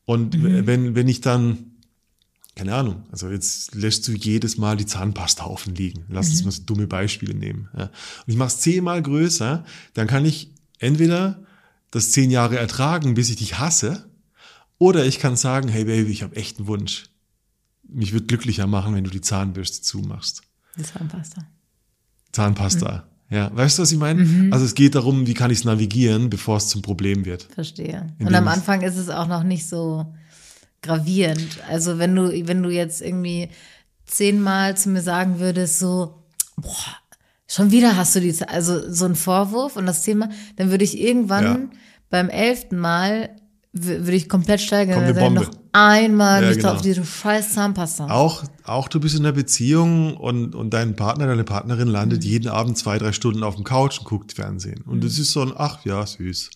[0.04, 1.72] Und wenn, wenn ich dann,
[2.54, 6.04] keine Ahnung, also jetzt lässt du jedes Mal die Zahnpastahaufen liegen.
[6.08, 7.68] Lass uns mal so dumme Beispiele nehmen.
[7.76, 7.84] Ja.
[7.84, 7.92] Und
[8.26, 11.42] ich mache es zehnmal größer, dann kann ich entweder
[11.90, 14.08] das zehn Jahre ertragen, bis ich dich hasse,
[14.78, 17.06] oder ich kann sagen, hey Baby, ich habe echt einen Wunsch.
[17.88, 20.42] Mich wird glücklicher machen, wenn du die Zahnbürste zumachst.
[20.76, 21.42] die Zahnpasta.
[22.32, 23.04] Zahnpasta.
[23.30, 24.50] Ja, weißt du, was ich meine?
[24.52, 27.44] Also es geht darum, wie kann ich es navigieren, bevor es zum Problem wird.
[27.54, 28.06] Verstehe.
[28.20, 30.14] Und am Anfang ist es auch noch nicht so
[30.82, 31.58] gravierend.
[31.68, 33.48] Also wenn du, wenn du jetzt irgendwie
[34.04, 36.22] zehnmal zu mir sagen würdest, so,
[36.56, 36.96] boah,
[37.48, 41.00] schon wieder hast du die, also so ein Vorwurf und das Thema, dann würde ich
[41.00, 41.58] irgendwann Ja.
[42.10, 43.30] beim elften Mal
[43.84, 44.92] würde ich komplett steigen.
[44.92, 45.40] Kommt und eine Bombe.
[45.42, 46.72] noch einmal Ja, mich genau.
[46.72, 48.08] auf diese scheiß Zahnpasta.
[48.10, 52.28] Auch, auch du bist in einer Beziehung und, und dein Partner, deine Partnerin landet Mhm.
[52.28, 54.82] jeden Abend zwei, drei Stunden auf dem Couch und guckt Fernsehen.
[54.82, 56.50] Und das ist so ein, ach ja, süß.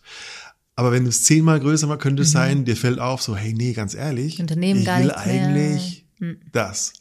[0.76, 3.52] Aber wenn du es zehnmal größer machst, könnte es sein, dir fällt auf, so, hey,
[3.52, 4.42] nee, ganz ehrlich, Mhm.
[4.44, 5.46] Unternehmen ich will nichts mehr.
[5.46, 6.06] eigentlich
[6.52, 6.92] das.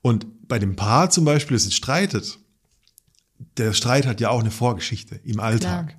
[0.00, 2.38] Und bei dem Paar zum Beispiel, das jetzt streitet,
[3.56, 5.88] der Streit hat ja auch eine Vorgeschichte im Alltag.
[5.88, 5.97] Klar.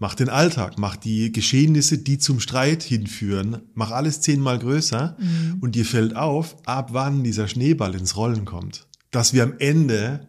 [0.00, 5.56] Mach den Alltag, mach die Geschehnisse, die zum Streit hinführen, mach alles zehnmal größer Mhm.
[5.60, 8.86] und dir fällt auf, ab wann dieser Schneeball ins Rollen kommt.
[9.10, 10.28] Dass wir am Ende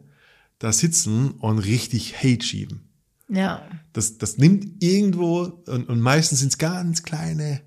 [0.58, 2.90] da sitzen und richtig Hate schieben.
[3.30, 3.62] Ja.
[3.94, 7.62] Das, das nimmt irgendwo, und, und meistens sind es ganz kleine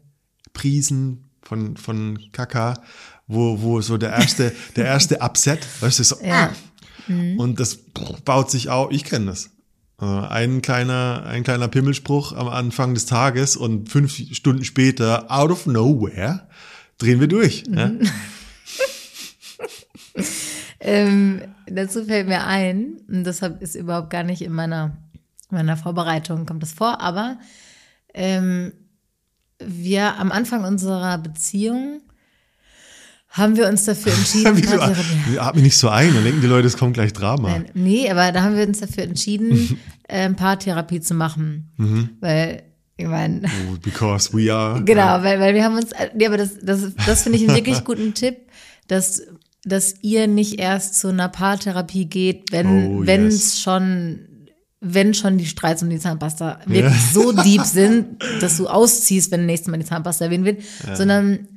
[0.52, 2.82] Prisen von, von Kaka,
[3.28, 6.52] wo, wo so der erste, der erste Upset, weißt du, so, Ja.
[7.08, 7.76] und das
[8.24, 9.50] baut sich auf, ich kenne das.
[10.02, 15.50] Äh, Ein kleiner, ein kleiner Pimmelspruch am Anfang des Tages und fünf Stunden später, out
[15.52, 16.48] of nowhere,
[16.98, 17.64] drehen wir durch.
[17.70, 17.92] Ja?
[20.84, 24.96] Ähm, dazu fällt mir ein, und deshalb ist überhaupt gar nicht in meiner,
[25.48, 27.38] meiner Vorbereitung kommt das vor, aber
[28.12, 28.72] ähm,
[29.60, 32.00] wir am Anfang unserer Beziehung
[33.32, 36.46] haben wir uns dafür entschieden, Wie du, Paartherapie- atme nicht so ein, dann denken die
[36.46, 37.48] Leute, es kommt gleich Drama.
[37.50, 41.72] Nein, nee, aber da haben wir uns dafür entschieden, ähm, Paartherapie zu machen.
[41.78, 42.10] Mhm.
[42.20, 42.62] Weil,
[42.96, 44.80] ich meine, Oh, because we are.
[44.84, 47.84] Genau, weil, weil wir haben uns, ja, aber das, das, das finde ich einen wirklich
[47.84, 48.36] guten Tipp,
[48.88, 49.22] dass,
[49.64, 52.66] dass ihr nicht erst zu einer Paartherapie geht, wenn,
[53.00, 53.34] Oh, wenn yes.
[53.34, 54.18] es schon,
[54.80, 59.46] wenn schon die Streits um die Zahnpasta wirklich so deep sind, dass du ausziehst, wenn
[59.46, 60.60] nächstes Mal die Zahnpasta erwähnt wird,
[60.94, 61.48] sondern,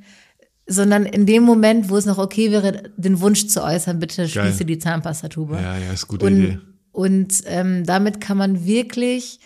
[0.66, 4.28] sondern in dem Moment, wo es noch okay wäre, den Wunsch zu äußern, bitte Geil.
[4.28, 5.54] schließe die Zahnpastatube.
[5.56, 6.58] Ja, ja, ist gute Idee.
[6.92, 9.38] Und, und ähm, damit kann man wirklich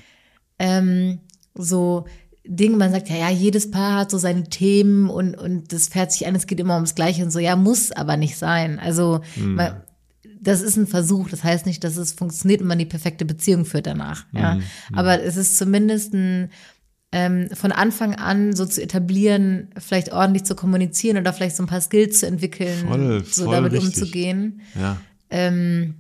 [0.59, 1.18] ähm,
[1.54, 2.06] so
[2.46, 6.11] Dinge, man sagt, ja, ja, jedes Paar hat so seine Themen und, und das fährt
[6.12, 8.78] sich an, es geht immer ums Gleiche und so, ja, muss aber nicht sein.
[8.78, 9.54] Also, Hm.
[9.56, 9.83] man,
[10.42, 13.66] das ist ein Versuch, das heißt nicht, dass es funktioniert und man die perfekte Beziehung
[13.66, 14.24] führt danach.
[14.33, 14.54] Ja.
[14.54, 14.62] Hm,
[14.94, 16.48] Aber es ist zumindest ein,
[17.12, 21.66] ähm, von Anfang an so zu etablieren, vielleicht ordentlich zu kommunizieren oder vielleicht so ein
[21.66, 23.88] paar Skills zu entwickeln, Voll, so voll damit richtig.
[23.88, 24.60] umzugehen.
[24.78, 24.96] Ja.
[25.30, 25.94] Ähm,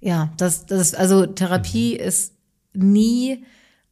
[0.00, 2.32] ja, das, das also Therapie ist
[2.72, 3.44] nie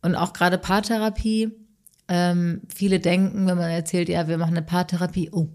[0.03, 1.53] und auch gerade Paartherapie.
[2.09, 5.49] Ähm, viele denken, wenn man erzählt, ja, wir machen eine Paartherapie, oh,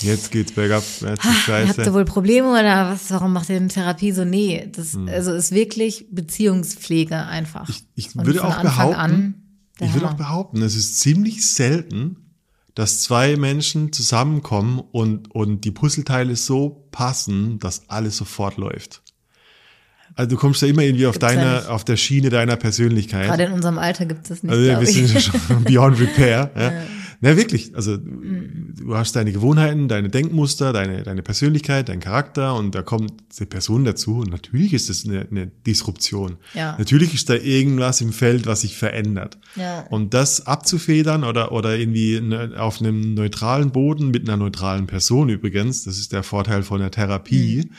[0.00, 1.94] Jetzt geht's bergab, jetzt ist ihr habt ihr scheiße.
[1.94, 4.24] wohl Probleme oder was, warum macht ihr eine Therapie so?
[4.24, 7.68] Nee, das also ist wirklich Beziehungspflege einfach.
[7.68, 9.39] Ich, ich würde auch Anfang behaupten, an
[9.80, 12.16] der ich würde auch behaupten, es ist ziemlich selten,
[12.74, 19.02] dass zwei Menschen zusammenkommen und, und die Puzzleteile so passen, dass alles sofort läuft.
[20.14, 23.26] Also du kommst ja immer irgendwie auf Gibt's deiner, auf der Schiene deiner Persönlichkeit.
[23.26, 26.50] Gerade in unserem Alter gibt es das nicht, Also wir sind schon beyond repair.
[26.56, 26.72] Ja.
[27.22, 32.74] Na wirklich, also du hast deine Gewohnheiten, deine Denkmuster, deine, deine Persönlichkeit, dein Charakter und
[32.74, 36.38] da kommt eine Person dazu und natürlich ist das eine, eine Disruption.
[36.54, 36.76] Ja.
[36.78, 39.36] Natürlich ist da irgendwas im Feld, was sich verändert.
[39.54, 39.82] Ja.
[39.90, 45.28] Und das abzufedern oder, oder irgendwie ne- auf einem neutralen Boden mit einer neutralen Person
[45.28, 47.70] übrigens, das ist der Vorteil von der Therapie, Mhm.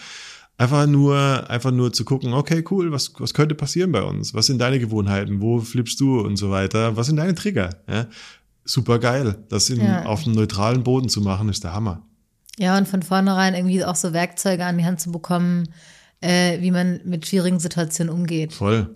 [0.57, 4.35] Einfach nur, einfach nur zu gucken, okay, cool, was, was könnte passieren bei uns?
[4.35, 5.41] Was sind deine Gewohnheiten?
[5.41, 6.95] Wo flippst du und so weiter?
[6.95, 7.71] Was sind deine Trigger?
[7.89, 8.05] Ja?
[8.65, 9.43] Super geil.
[9.49, 10.05] Das in, Ja.
[10.05, 12.01] auf einem neutralen Boden zu machen, ist der Hammer.
[12.59, 15.69] Ja, und von vornherein irgendwie auch so Werkzeuge an die Hand zu bekommen,
[16.21, 18.53] äh, wie man mit schwierigen Situationen umgeht.
[18.53, 18.95] Voll.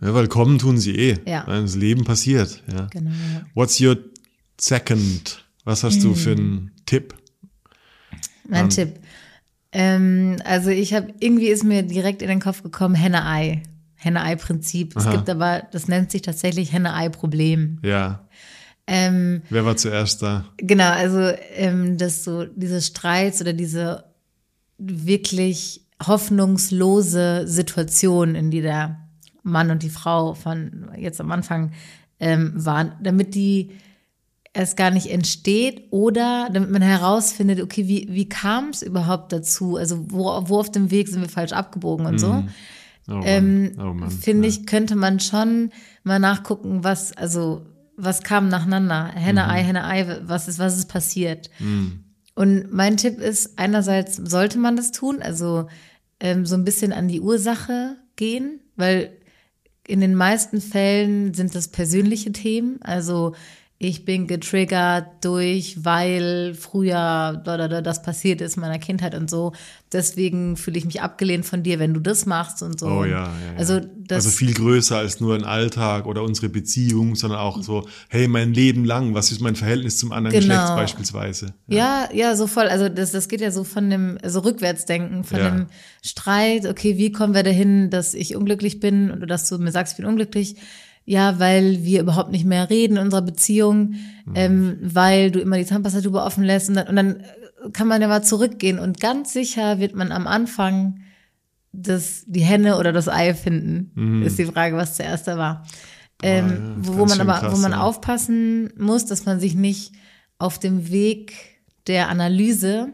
[0.00, 1.16] Ja, weil kommen tun sie eh.
[1.26, 1.46] Ja.
[1.46, 2.62] Weil Das Leben passiert.
[2.72, 2.86] Ja.
[2.90, 3.10] Genau.
[3.10, 3.42] Ja.
[3.54, 3.96] What's your
[4.60, 5.44] second?
[5.64, 6.38] Was hast du für Hm.
[6.38, 7.14] einen Tipp?
[8.48, 8.94] Mein Tipp.
[9.72, 13.62] Ähm, also ich habe irgendwie ist mir direkt in den Kopf gekommen Henne-Ei.
[13.94, 14.96] Henne-Ei-Prinzip.
[14.96, 17.78] Es gibt aber, das nennt sich tatsächlich Henne-Ei-Problem.
[17.84, 18.26] Ja.
[18.92, 20.46] Ähm, Wer war zuerst da?
[20.56, 21.20] Genau, also
[21.54, 24.04] ähm, dass so diese Streits oder diese
[24.78, 28.98] wirklich hoffnungslose Situation, in die der
[29.42, 31.72] Mann und die Frau von jetzt am Anfang
[32.18, 33.70] ähm, waren, damit die
[34.52, 39.76] erst gar nicht entsteht oder damit man herausfindet, okay, wie, wie kam es überhaupt dazu?
[39.76, 42.42] Also wo, wo auf dem Weg sind wir falsch abgebogen und so.
[43.08, 43.22] Oh Mann.
[43.24, 44.08] Ähm, oh.
[44.10, 44.54] Finde Ja.
[44.54, 45.70] ich, könnte man schon
[46.02, 47.62] mal nachgucken, was, also,
[48.02, 49.08] was kam nacheinander?
[49.14, 49.50] Henne, Mhm.
[49.50, 51.50] Ei, Henne, Ei, was ist, was ist passiert?
[52.34, 55.66] Und mein Tipp ist, einerseits sollte man das tun, also
[56.20, 59.10] ähm, so ein bisschen an die Ursache gehen, weil
[59.86, 63.34] in den meisten Fällen sind das persönliche Themen, also
[63.82, 66.92] ich bin getriggert durch, weil früher
[67.42, 69.52] da, da, da, das passiert ist in meiner Kindheit und so.
[69.90, 72.86] Deswegen fühle ich mich abgelehnt von dir, wenn du das machst und so.
[72.88, 73.56] Oh ja, ja, ja.
[73.56, 78.28] Also also viel größer als nur ein Alltag oder unsere Beziehung, sondern auch so, hey,
[78.28, 80.56] mein Leben lang, was ist mein Verhältnis zum anderen Genau.
[80.56, 81.54] Geschlecht beispielsweise?
[81.66, 82.66] Ja, ja, so voll.
[82.68, 85.48] Also das, das geht ja so von dem, so Rückwärtsdenken, von Ja.
[85.48, 85.66] dem
[86.04, 89.94] Streit, okay, wie kommen wir dahin, dass ich unglücklich bin oder dass du mir sagst,
[89.94, 90.56] ich bin unglücklich?
[91.10, 93.94] Ja, weil wir überhaupt nicht mehr reden in unserer Beziehung,
[94.26, 94.32] Mhm.
[94.36, 97.24] ähm, weil du immer die Zahnpasta-Tube offen lässt und dann, und dann
[97.72, 101.00] kann man ja mal zurückgehen und ganz sicher wird man am Anfang
[101.72, 105.66] das, die Henne oder das Ei finden, ist die Frage, was zuerst da war.
[106.22, 106.52] Ähm, Mhm.
[106.84, 107.80] ja, wo, man aber, krass, wo man ja.
[107.80, 109.92] aufpassen muss, dass man sich nicht
[110.38, 111.32] auf dem Weg
[111.88, 112.88] der Analyse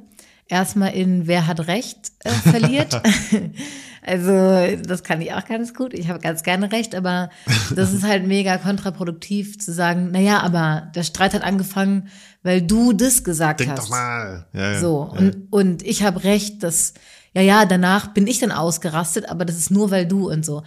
[0.48, 2.98] erstmal in wer hat Recht äh, verliert.
[4.06, 5.92] also das kann ich auch ganz gut.
[5.92, 7.28] Ich habe ganz gerne Recht, aber
[7.74, 12.08] das ist halt mega kontraproduktiv zu sagen, naja, aber der Streit hat angefangen,
[12.44, 13.78] weil du das gesagt Denk hast.
[13.80, 14.46] doch mal.
[14.52, 14.80] Ja, ja.
[14.80, 15.18] So, ja.
[15.18, 16.94] und, und ich habe recht, dass,
[17.34, 20.62] ja, ja, danach bin ich dann ausgerastet, aber das ist nur, weil du und so.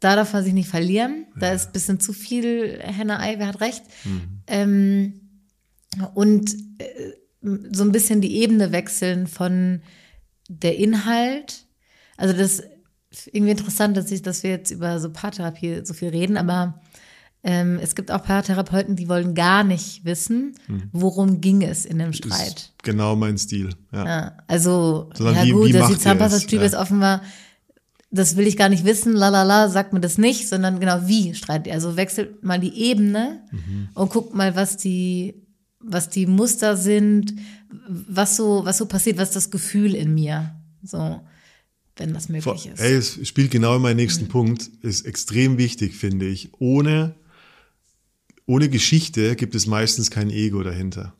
[0.00, 1.26] Da darf man sich nicht verlieren.
[1.38, 3.82] Da ist ein bisschen zu viel Henne-Ei, wer hat recht.
[4.04, 4.42] Mhm.
[4.46, 5.20] Ähm,
[6.14, 7.12] und äh,
[7.72, 9.82] so ein bisschen die Ebene wechseln von
[10.48, 11.64] der Inhalt.
[12.18, 16.10] Also das ist irgendwie interessant, dass ich, dass wir jetzt über so Paartherapie so viel
[16.10, 16.80] reden, aber
[17.42, 20.54] ähm, es gibt auch Paartherapeuten, die wollen gar nicht wissen,
[20.92, 22.40] worum ging es in dem Streit.
[22.40, 22.56] Mhm.
[22.56, 23.70] Ist genau mein Stil.
[23.92, 24.04] Ja.
[24.06, 26.00] Ja, also, Sondern ja wie- gut, wie dass die es?
[26.00, 26.64] Zahnpasta-Tübe Ja.
[26.64, 27.22] jetzt offen war,
[28.10, 31.06] das will ich gar nicht wissen, la la la, sagt mir das nicht, sondern genau
[31.06, 31.74] wie streitet ihr.
[31.74, 33.88] Also wechselt mal die Ebene Mhm.
[33.94, 35.46] und guckt mal, was die,
[35.78, 37.34] was die Muster sind,
[37.88, 41.20] was so, was so passiert, was ist das Gefühl in mir, so,
[41.98, 42.80] wenn das möglich ist.
[42.80, 44.28] Ey, es spielt genau in meinen nächsten Mhm.
[44.28, 46.50] Punkt, ist extrem wichtig, finde ich.
[46.58, 47.14] Ohne,
[48.46, 51.14] ohne Geschichte gibt es meistens kein Ego dahinter.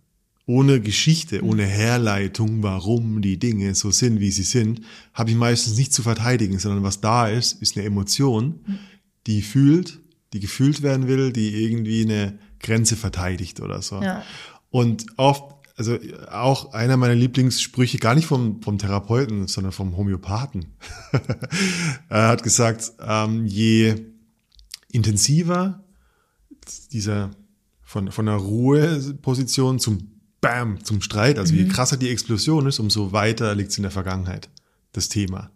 [0.46, 1.48] Ohne Geschichte, Mhm.
[1.50, 4.80] ohne Herleitung, warum die Dinge so sind, wie sie sind,
[5.12, 8.78] habe ich meistens nicht zu verteidigen, sondern was da ist, ist eine Emotion, Mhm.
[9.26, 9.98] die fühlt,
[10.32, 14.00] die gefühlt werden will, die irgendwie eine Grenze verteidigt oder so.
[14.02, 14.24] Ja.
[14.70, 15.96] Und oft, also
[16.30, 20.74] auch einer meiner Lieblingssprüche, gar nicht vom, vom Therapeuten, sondern vom Homöopathen.
[22.08, 23.94] er hat gesagt, ähm, je
[24.90, 25.84] intensiver
[26.92, 27.30] dieser
[27.82, 30.10] von, von der Ruheposition zum
[30.40, 33.90] Bam, zum Streit, also je krasser die Explosion ist, umso weiter liegt es in der
[33.90, 34.50] Vergangenheit,
[34.92, 35.50] das Thema.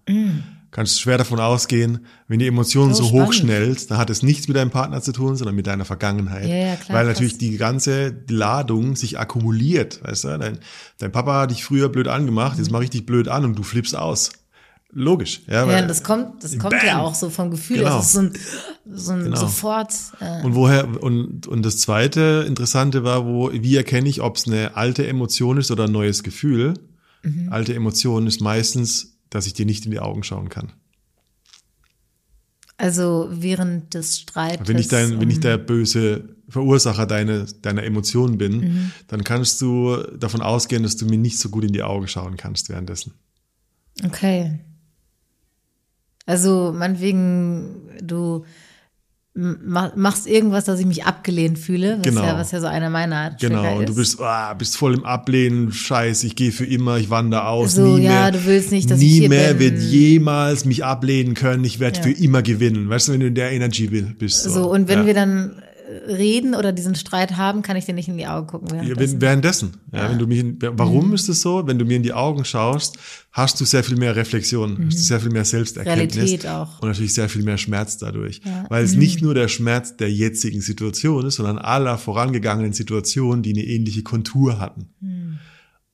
[0.73, 3.27] Kannst schwer davon ausgehen, wenn die Emotion Oh, so spannend.
[3.29, 6.49] hochschnellt, dann hat es nichts mit deinem Partner zu tun, sondern mit deiner Vergangenheit.
[6.49, 10.39] Ja, ja, klar, Weil natürlich die ganze Ladung sich akkumuliert, weißt du?
[10.39, 10.59] Dein,
[10.99, 13.63] dein Papa hat dich früher blöd angemacht, jetzt mach ich dich blöd an und du
[13.63, 14.31] flippst aus.
[14.95, 15.67] Logisch, ja.
[15.71, 16.87] ja, das kommt, das kommt Bam.
[16.87, 17.97] ja auch so vom Gefühl, Genau.
[17.97, 18.33] das ist so ein,
[18.95, 19.37] so ein Genau.
[19.37, 24.37] sofort, äh, Und woher, und, und das zweite Interessante war, wo, wie erkenne ich, ob
[24.37, 26.75] es eine alte Emotion ist oder ein neues Gefühl?
[27.23, 27.49] Mhm.
[27.51, 30.73] Alte Emotion ist meistens, dass ich dir nicht in die Augen schauen kann.
[32.79, 34.67] also während des Streites.
[34.67, 38.93] Wenn ich dein, wenn ich um- der böse Verursacher deine, deiner Emotionen bin, Mhm.
[39.07, 42.37] dann kannst du davon ausgehen, dass du mir nicht so gut in die Augen schauen
[42.37, 43.13] kannst währenddessen.
[44.05, 44.59] Okay.
[46.27, 48.45] Also meinetwegen, du
[49.35, 52.23] machst irgendwas, dass ich mich abgelehnt fühle, was, Genau.
[52.23, 55.05] ja, was ja so einer meiner Trigger Genau, und du bist, ah, bist voll im
[55.05, 58.73] Ablehnen, scheiß, ich gehe für immer, ich wandere aus, So, nie ja, mehr, du willst
[58.73, 59.73] nicht, dass nie ich hier mehr bin.
[59.73, 62.03] wird jemals mich ablehnen können, ich werde Ja.
[62.05, 62.91] für immer gewinnen.
[62.91, 64.43] Weißt du, wenn du in der Energy will- bist.
[64.45, 65.07] so, und wenn ja.
[65.07, 65.63] wir dann
[66.09, 68.69] reden oder diesen Streit haben, kann ich dir nicht in die Augen gucken.
[68.69, 69.13] Ja, währenddessen.
[69.15, 69.71] wenn, währenddessen.
[69.93, 71.15] Ja, wenn du mich, in, warum Mhm.
[71.15, 71.67] ist es so?
[71.67, 72.97] Wenn du mir in die Augen schaust,
[73.33, 76.21] hast du sehr viel mehr Reflexion, hast du sehr viel mehr Selbsterkenntnis Mhm.
[76.23, 76.81] Realität auch.
[76.81, 78.63] und natürlich sehr viel mehr Schmerz dadurch, Ja.
[78.63, 78.67] Mhm.
[78.69, 83.53] weil es nicht nur der Schmerz der jetzigen Situation ist, sondern aller vorangegangenen Situationen, die
[83.53, 84.87] eine ähnliche Kontur hatten.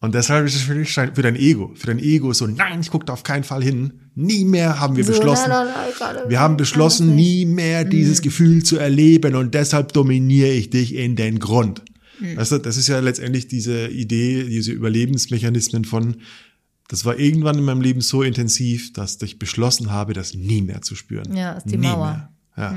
[0.01, 0.05] Mhm.
[0.07, 2.91] Und deshalb ist es für, dich, für dein Ego, für dein Ego so, nein, ich
[2.91, 4.11] gucke da auf keinen Fall hin.
[4.15, 5.49] Nie mehr haben wir So, beschlossen.
[5.49, 10.51] nein, nein, nein, Wir haben beschlossen, nie mehr dieses Gefühl zu erleben und deshalb dominiere
[10.51, 11.83] ich dich in den Grund.
[12.35, 16.17] Weißt du, das ist ja letztendlich diese Idee, diese Überlebensmechanismen von,
[16.89, 20.83] das war irgendwann in meinem Leben so intensiv, dass ich beschlossen habe, das nie mehr
[20.83, 21.37] zu spüren.
[21.37, 22.31] Ja, ist die nie Mauer.
[22.57, 22.73] Mehr.
[22.75, 22.77] Ja.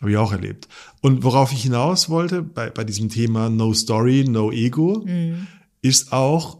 [0.00, 0.68] Habe ich auch erlebt.
[1.00, 5.04] Und worauf ich hinaus wollte, bei, bei diesem Thema No Story, No Ego,
[5.82, 6.58] ist auch,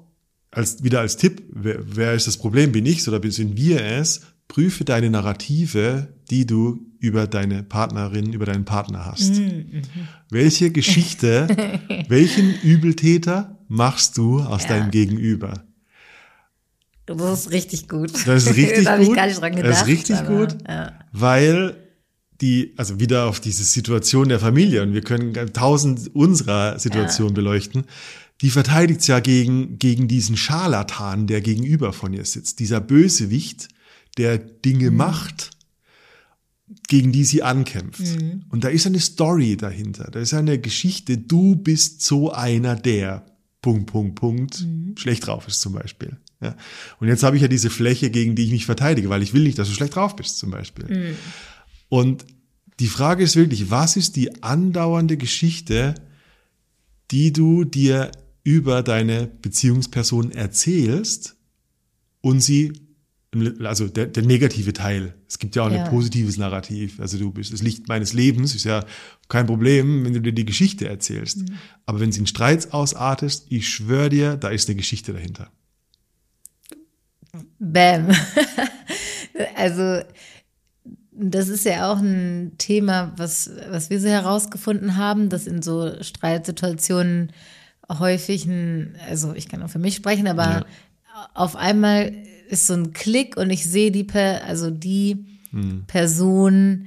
[0.51, 2.73] als, wieder als Tipp, wer, wer ist das Problem?
[2.73, 4.23] Bin ich's oder sind wir es?
[4.49, 9.41] Prüfe deine Narrative, die du über deine Partnerin, über deinen Partner hast.
[10.29, 11.47] Welche Geschichte,
[12.09, 14.71] welchen Übeltäter machst du aus Ja.
[14.71, 15.65] deinem Gegenüber?
[17.07, 18.13] Das ist richtig gut.
[18.27, 19.15] Das ist richtig da gut.
[19.17, 19.71] gar nicht dran gedacht.
[19.73, 20.57] Das ist richtig aber, gut.
[20.69, 20.99] Ja.
[21.13, 21.77] weil
[22.41, 27.85] die, also wieder auf diese Situation der Familie und wir können tausend unserer Situationen beleuchten,
[28.41, 32.59] die verteidigt ja gegen, gegen diesen Scharlatan, der gegenüber von ihr sitzt.
[32.59, 33.69] Dieser Bösewicht,
[34.17, 35.51] der Dinge macht,
[36.89, 38.03] gegen die sie ankämpft.
[38.49, 40.11] Und da ist eine Story dahinter.
[40.11, 43.27] Da ist eine Geschichte, du bist so einer der,
[43.61, 44.67] Punkt, Punkt, Punkt,
[44.97, 46.17] schlecht drauf ist zum Beispiel.
[46.41, 46.57] Ja.
[46.99, 49.43] Und jetzt habe ich ja diese Fläche, gegen die ich mich verteidige, weil ich will
[49.43, 51.15] nicht, dass du schlecht drauf bist zum Beispiel.
[51.91, 52.25] Und
[52.79, 55.95] die Frage ist wirklich, was ist die andauernde Geschichte,
[57.11, 58.11] die du dir
[58.51, 61.37] über deine Beziehungsperson erzählst
[62.21, 62.73] und sie,
[63.63, 65.15] also der, der negative Teil.
[65.29, 65.85] Es gibt ja auch Ja.
[65.85, 66.99] ein positives Narrativ.
[67.01, 68.85] Also du bist das Licht meines Lebens, ist ja
[69.29, 71.45] kein Problem, wenn du dir die Geschichte erzählst.
[71.87, 75.51] Aber wenn sie in Streits ausartest, ich schwöre dir, da ist eine Geschichte dahinter.
[77.61, 78.09] Bam.
[79.57, 80.01] also,
[81.13, 86.03] das ist ja auch ein Thema, was, was wir so herausgefunden haben, dass in so
[86.03, 87.33] Streitsituationen
[87.99, 90.65] häufig ein, also ich kann auch für mich sprechen, aber Ja.
[91.35, 92.13] auf einmal
[92.49, 95.85] ist so ein Klick und ich sehe die, per, also die Hm.
[95.87, 96.87] Person,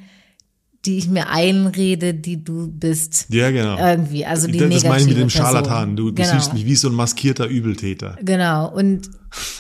[0.86, 3.28] die ich mir einrede, die du bist.
[3.30, 3.78] Ja, genau.
[3.78, 5.42] Irgendwie, also die das das meine ich mit dem Person.
[5.46, 5.96] Scharlatan.
[5.96, 6.34] Du, du Genau.
[6.34, 8.18] siehst mich wie so ein maskierter Übeltäter.
[8.22, 8.70] Genau.
[8.74, 9.10] Und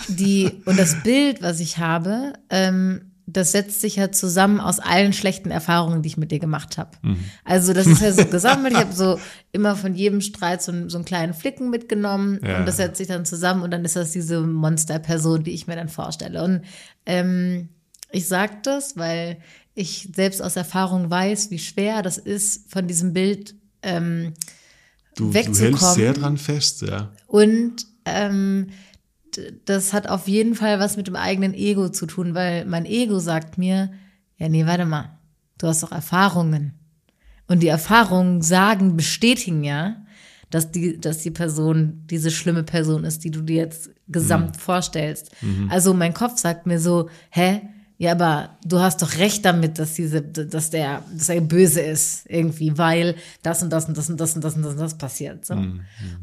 [0.09, 5.13] die, und das Bild, was ich habe, ähm, das setzt sich ja zusammen aus allen
[5.13, 6.91] schlechten Erfahrungen, die ich mit dir gemacht habe.
[7.01, 7.17] Mhm.
[7.45, 8.73] Also das ist ja so gesammelt.
[8.73, 9.19] Ich habe so
[9.51, 12.59] immer von jedem Streit so, einen- so einen kleinen Flicken mitgenommen Ja.
[12.59, 15.75] und das setzt sich dann zusammen und dann ist das diese Monsterperson, die ich mir
[15.75, 16.43] dann vorstelle.
[16.43, 16.61] Und
[17.05, 17.69] ähm,
[18.11, 19.37] ich sage das, weil
[19.73, 24.33] ich selbst aus Erfahrung weiß, wie schwer das ist, von diesem Bild ähm,
[25.15, 25.69] Du, du Wegzukommen.
[25.79, 27.11] hältst sehr dran fest, ja.
[27.27, 28.69] und ähm,
[29.65, 33.19] das hat auf jeden Fall was mit dem eigenen Ego zu tun, weil mein Ego
[33.19, 33.91] sagt mir,
[34.37, 35.17] ja, nee, warte mal,
[35.57, 36.73] du hast doch Erfahrungen.
[37.47, 39.97] Und die Erfahrungen sagen, bestätigen ja,
[40.49, 45.31] dass die, dass die Person diese schlimme Person ist, die du dir jetzt gesamt vorstellst.
[45.69, 47.61] Also mein Kopf sagt mir so, hä?
[47.97, 52.25] Ja, aber du hast doch recht damit, dass diese, dass der, dass er böse ist
[52.27, 54.97] irgendwie, weil das und das und das und das und das und das, und das
[54.97, 55.45] passiert.
[55.45, 55.55] So.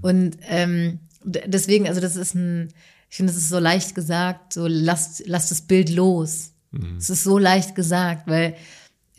[0.03, 2.69] Und ähm, deswegen, also das ist ein,
[3.11, 6.53] ich finde, es ist so leicht gesagt, so lass, lass das Bild los.
[6.97, 8.55] Es ist so leicht gesagt, weil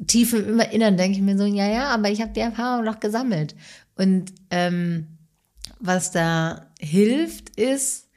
[0.08, 3.02] tief im Inneren denke ich mir so, ja, ja, aber ich habe die Erfahrung noch
[3.02, 3.56] gesammelt.
[3.96, 5.08] Und ähm,
[5.80, 8.08] was da hilft, ist,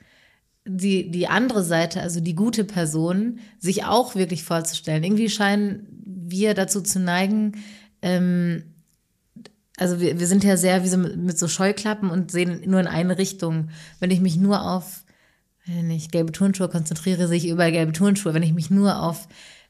[0.66, 5.04] die, die andere Seite, also die gute Person, sich auch wirklich vorzustellen.
[5.04, 7.52] Irgendwie scheinen wir dazu zu neigen,
[8.00, 8.64] ähm,
[9.76, 12.86] also wir, wir sind ja sehr wie so mit so Scheuklappen und sehen nur in
[12.86, 13.70] eine Richtung.
[13.98, 15.03] Wenn ich mich nur auf,
[15.66, 18.34] wenn ich gelbe Turnschuhe konzentriere, sehe ich überall gelbe Turnschuhe.
[18.34, 19.28] Wenn ich mich nur auf,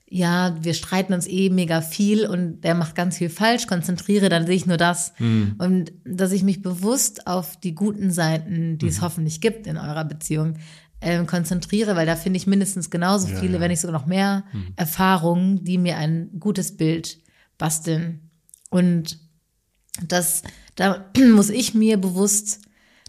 [0.09, 4.47] ja, wir streiten uns eh mega viel und der macht ganz viel falsch, konzentriere, dann
[4.47, 5.13] sehe ich nur das.
[5.59, 10.05] Und dass ich mich bewusst auf die guten Seiten, die es hoffentlich gibt in eurer
[10.05, 10.55] Beziehung,
[11.01, 13.61] ähm, konzentriere, weil da finde ich mindestens genauso Ja, viele, ja.
[13.61, 14.45] wenn nicht sogar noch mehr
[14.77, 17.19] Erfahrungen, die mir ein gutes Bild
[17.59, 18.31] basteln.
[18.71, 19.19] Und
[20.03, 20.43] das,
[20.77, 22.61] da muss ich mir bewusst,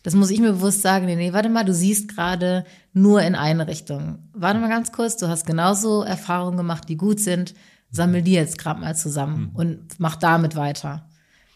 [0.05, 3.33] das muss ich mir bewusst sagen, nee, nee, warte mal, du siehst gerade nur in
[3.33, 4.19] eine Richtung.
[4.33, 7.55] Warte mal ganz kurz, du hast genauso Erfahrungen gemacht, die gut sind.
[7.89, 11.09] Sammel die jetzt gerade mal zusammen und mach damit weiter.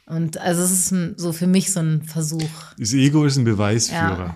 [0.08, 2.50] Und also es ist ein, so für mich so ein Versuch.
[2.80, 4.36] Das Ego ist ein Beweisführer.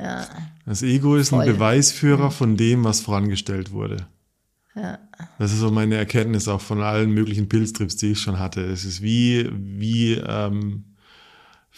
[0.00, 0.26] Ja.
[0.64, 1.44] Das Ego ist Voll.
[1.44, 4.08] ein Beweisführer von dem, was vorangestellt wurde.
[4.74, 4.98] Ja.
[5.38, 8.62] Das ist so meine Erkenntnis auch von allen möglichen Pilztrips, die ich schon hatte.
[8.62, 10.85] Es ist wie, wie ähm,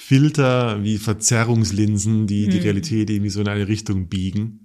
[0.00, 4.64] Filter, wie Verzerrungslinsen, die die Realität irgendwie so in eine Richtung biegen.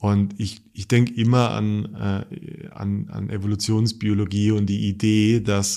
[0.00, 5.76] Und ich, ich denke immer an, äh, an, an Evolutionsbiologie und die Idee, dass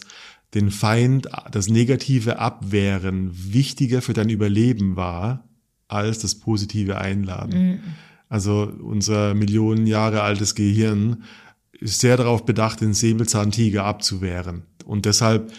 [0.54, 5.50] den Feind, das negative Abwehren wichtiger für dein Überleben war,
[5.90, 7.82] als das positive Einladen.
[8.30, 11.24] Also unser Millionen Jahre altes Gehirn
[11.74, 14.64] ist sehr darauf bedacht, den Säbelzahntiger abzuwehren.
[14.86, 15.52] Und deshalb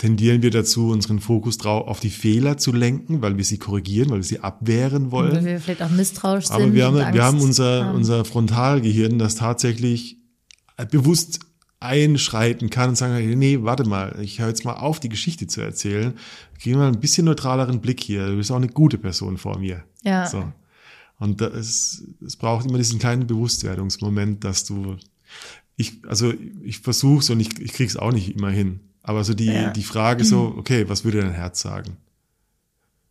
[0.00, 4.08] tendieren wir dazu, unseren Fokus drauf auf die Fehler zu lenken, weil wir sie korrigieren,
[4.08, 5.32] weil wir sie abwehren wollen.
[5.32, 6.56] Weil wir vielleicht auch misstrauisch sind.
[6.56, 7.96] Aber wir haben, und Angst wir haben unser, haben.
[7.96, 10.16] unser Frontalgehirn, das tatsächlich
[10.90, 11.40] bewusst
[11.80, 15.60] einschreiten kann und sagen, nee, warte mal, ich höre jetzt mal auf, die Geschichte zu
[15.60, 16.14] erzählen.
[16.58, 18.26] Gib mal ein bisschen neutraleren Blick hier.
[18.26, 19.84] Du bist auch eine gute Person vor mir.
[20.02, 20.26] Ja.
[20.26, 20.50] So.
[21.18, 24.96] Und das, es braucht immer diesen kleinen Bewusstwerdungsmoment, dass du,
[25.76, 26.32] ich, also
[26.62, 28.80] ich versuch's und ich, ich krieg's auch nicht immer hin.
[29.02, 29.70] Aber so die, Ja.
[29.70, 31.96] die Frage so, okay, was würde dein Herz sagen?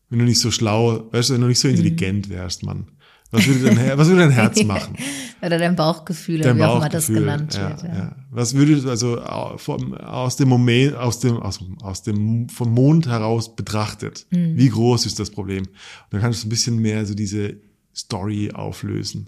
[0.09, 2.87] Wenn du nicht so schlau, weißt du, wenn du nicht so intelligent wärst, Mann.
[3.31, 4.95] Was würde dein, Her was würde dein Herz machen?
[5.41, 7.83] Oder dein Bauchgefühl, Dein wie auch immer das genannt ja, wird.
[7.83, 7.95] Ja.
[7.95, 8.15] Ja.
[8.31, 9.21] Was würde also
[9.57, 14.57] vom, aus dem Moment, aus dem, aus, aus dem vom Mond heraus betrachtet, Mhm.
[14.57, 15.63] wie groß ist das Problem?
[15.65, 15.73] Und
[16.09, 17.57] dann kannst du ein bisschen mehr so diese
[17.95, 19.27] Story auflösen.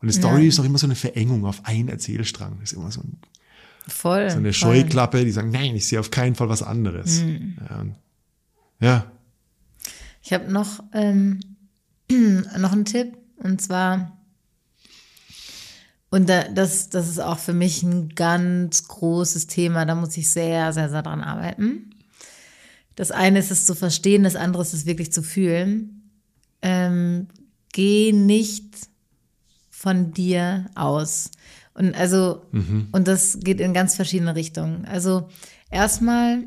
[0.00, 0.48] Und eine Story Ja.
[0.48, 2.58] ist auch immer so eine Verengung auf einen Erzählstrang.
[2.62, 3.16] ist immer so, ein,
[3.88, 4.30] Voll.
[4.30, 4.76] so eine voll.
[4.76, 7.20] Scheuklappe, die sagen, nein, ich sehe auf keinen Fall was anderes.
[7.20, 7.56] Mhm.
[7.68, 7.86] Ja,
[8.80, 9.12] ja.
[10.22, 11.40] Ich habe noch, ähm,
[12.10, 14.18] noch einen Tipp und zwar,
[16.10, 20.28] und da, das, das ist auch für mich ein ganz großes Thema, da muss ich
[20.28, 21.90] sehr, sehr, sehr dran arbeiten.
[22.96, 26.10] Das eine ist es zu verstehen, das andere ist es wirklich zu fühlen.
[26.62, 27.28] Ähm,
[27.72, 28.88] geh nicht
[29.70, 31.30] von dir aus.
[31.76, 32.42] Und also,
[32.92, 34.86] und das geht in ganz verschiedene Richtungen.
[34.86, 35.28] Also
[35.70, 36.44] erstmal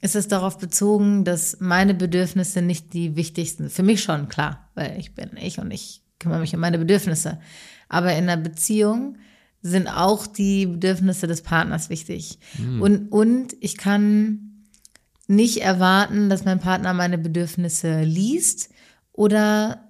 [0.00, 4.98] ist es darauf bezogen, dass meine Bedürfnisse nicht die wichtigsten, für mich schon, klar, weil
[4.98, 7.40] ich bin ich und ich kümmere mich um meine Bedürfnisse.
[7.88, 9.16] Aber in einer Beziehung
[9.60, 12.38] sind auch die Bedürfnisse des Partners wichtig.
[12.80, 14.66] Und, und ich kann
[15.26, 18.70] nicht erwarten, dass mein Partner meine Bedürfnisse liest
[19.12, 19.89] oder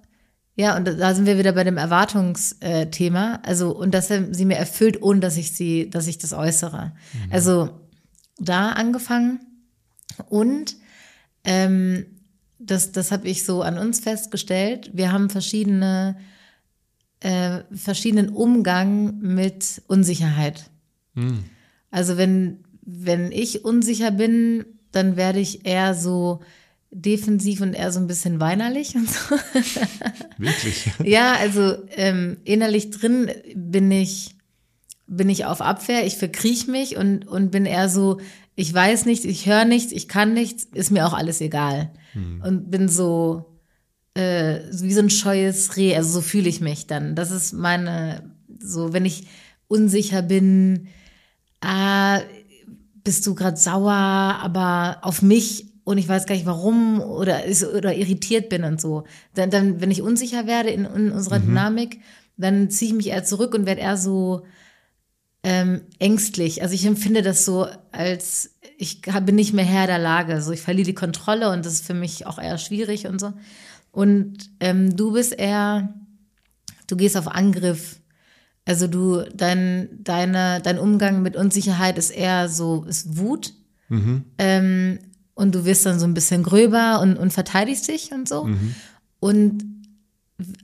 [0.55, 3.39] ja, und da sind wir wieder bei dem Erwartungsthema.
[3.43, 6.91] Also, und dass er sie mir erfüllt, ohne dass ich sie, dass ich das äußere.
[7.29, 7.69] Also,
[8.37, 9.39] da angefangen.
[10.29, 10.75] Und
[11.43, 12.05] ähm,
[12.59, 14.91] das, das habe ich so an uns festgestellt.
[14.93, 16.17] Wir haben verschiedene,
[17.21, 20.69] äh, verschiedenen Umgang mit Unsicherheit.
[21.89, 26.41] Also wenn, wenn ich unsicher bin, dann werde ich eher so
[26.91, 29.35] defensiv und eher so ein bisschen weinerlich und so.
[30.37, 30.89] Wirklich.
[31.03, 34.35] Ja, also ähm, innerlich drin bin ich
[35.07, 38.19] bin ich auf Abwehr, ich verkriech mich und und bin eher so,
[38.55, 41.91] ich weiß nichts, ich höre nichts, ich kann nichts, ist mir auch alles egal
[42.43, 43.59] und bin so
[44.13, 47.15] äh, wie so ein scheues Reh, also so fühle ich mich dann.
[47.15, 49.27] Das ist meine so, wenn ich
[49.67, 50.87] unsicher bin,
[51.61, 52.19] ah,
[53.03, 57.63] bist du gerade sauer, aber auf mich und ich weiß gar nicht warum oder ist,
[57.63, 59.03] oder irritiert bin und so.
[59.33, 61.99] Dann, dann wenn ich unsicher werde in, in unserer Dynamik,
[62.37, 64.45] dann ziehe ich mich eher zurück und werde eher so
[65.43, 66.61] ähm, ängstlich.
[66.61, 70.41] Also ich empfinde das so als ich bin nicht mehr Herr der Lage.
[70.41, 73.33] So ich verliere die Kontrolle und das ist für mich auch eher schwierig und so.
[73.91, 75.93] Und ähm, du bist eher,
[76.87, 77.99] du gehst auf Angriff.
[78.65, 83.53] Also du, dein, deine, dein Umgang mit Unsicherheit ist eher so, ist Wut.
[84.37, 84.99] Ähm,
[85.41, 88.43] und du wirst dann so ein bisschen gröber und, und verteidigst dich und so.
[89.19, 89.65] Und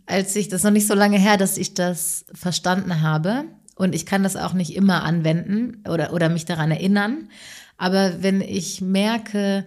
[0.05, 3.45] als ich, das ist noch nicht so lange her, dass ich das verstanden habe.
[3.75, 7.29] Und ich kann das auch nicht immer anwenden oder, oder mich daran erinnern.
[7.77, 9.65] Aber wenn ich merke,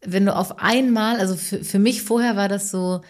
[0.00, 3.00] wenn du auf einmal, also für, für mich vorher war das so,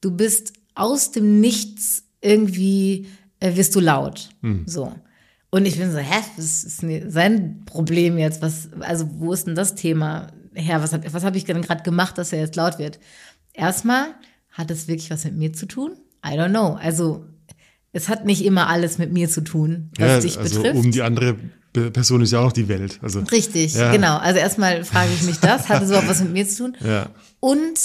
[0.00, 3.08] du bist aus dem Nichts irgendwie,
[3.40, 4.28] äh, wirst du laut.
[4.66, 4.92] So.
[5.50, 8.42] Und ich bin so, hä, was ist sein Problem jetzt?
[8.42, 10.82] Was, also, wo ist denn das Thema her?
[10.82, 12.98] Was habe was hab ich denn gerade gemacht, dass er jetzt laut wird?
[13.52, 14.08] Erstmal
[14.50, 15.92] hat es wirklich was mit mir zu tun?
[16.24, 16.74] I don't know.
[16.74, 17.24] Also,
[17.92, 20.76] es hat nicht immer alles mit mir zu tun, was Ja, dich also betrifft.
[20.84, 21.36] um die andere
[21.72, 22.98] Person ist ja auch noch die Welt.
[23.02, 23.92] Also, Richtig, Ja.
[23.92, 24.16] genau.
[24.18, 26.76] Also erstmal frage ich mich das, hat es überhaupt was mit mir zu tun?
[26.84, 27.10] Ja.
[27.38, 27.78] Und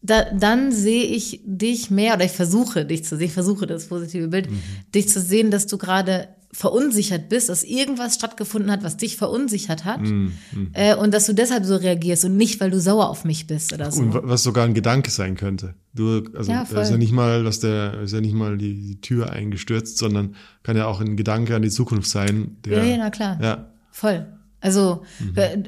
[0.00, 3.86] da, dann sehe ich dich mehr, oder ich versuche dich zu sehen, ich versuche das
[3.88, 4.48] positive Bild,
[4.94, 9.84] dich zu sehen, dass du gerade verunsichert bist, dass irgendwas stattgefunden hat, was dich verunsichert
[9.84, 10.28] hat Mm,
[10.72, 13.72] äh, und dass du deshalb so reagierst und nicht, weil du sauer auf mich bist
[13.72, 14.00] oder so.
[14.02, 15.74] Und wa- was sogar ein Gedanke sein könnte.
[15.94, 18.74] Du, also Ja, da ist ja nicht mal, dass der ist ja nicht mal die,
[18.74, 22.56] die Tür eingestürzt, sondern kann ja auch ein Gedanke an die Zukunft sein.
[22.64, 23.38] Der, Ja, ja, na klar.
[23.42, 24.26] Ja, Voll.
[24.60, 25.02] Also,
[25.36, 25.58] äh,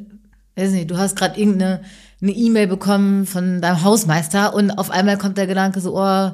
[0.57, 1.83] weiß nicht, du hast gerade irgendeine
[2.23, 6.31] eine E-Mail bekommen von deinem Hausmeister und auf einmal kommt der Gedanke so, oh,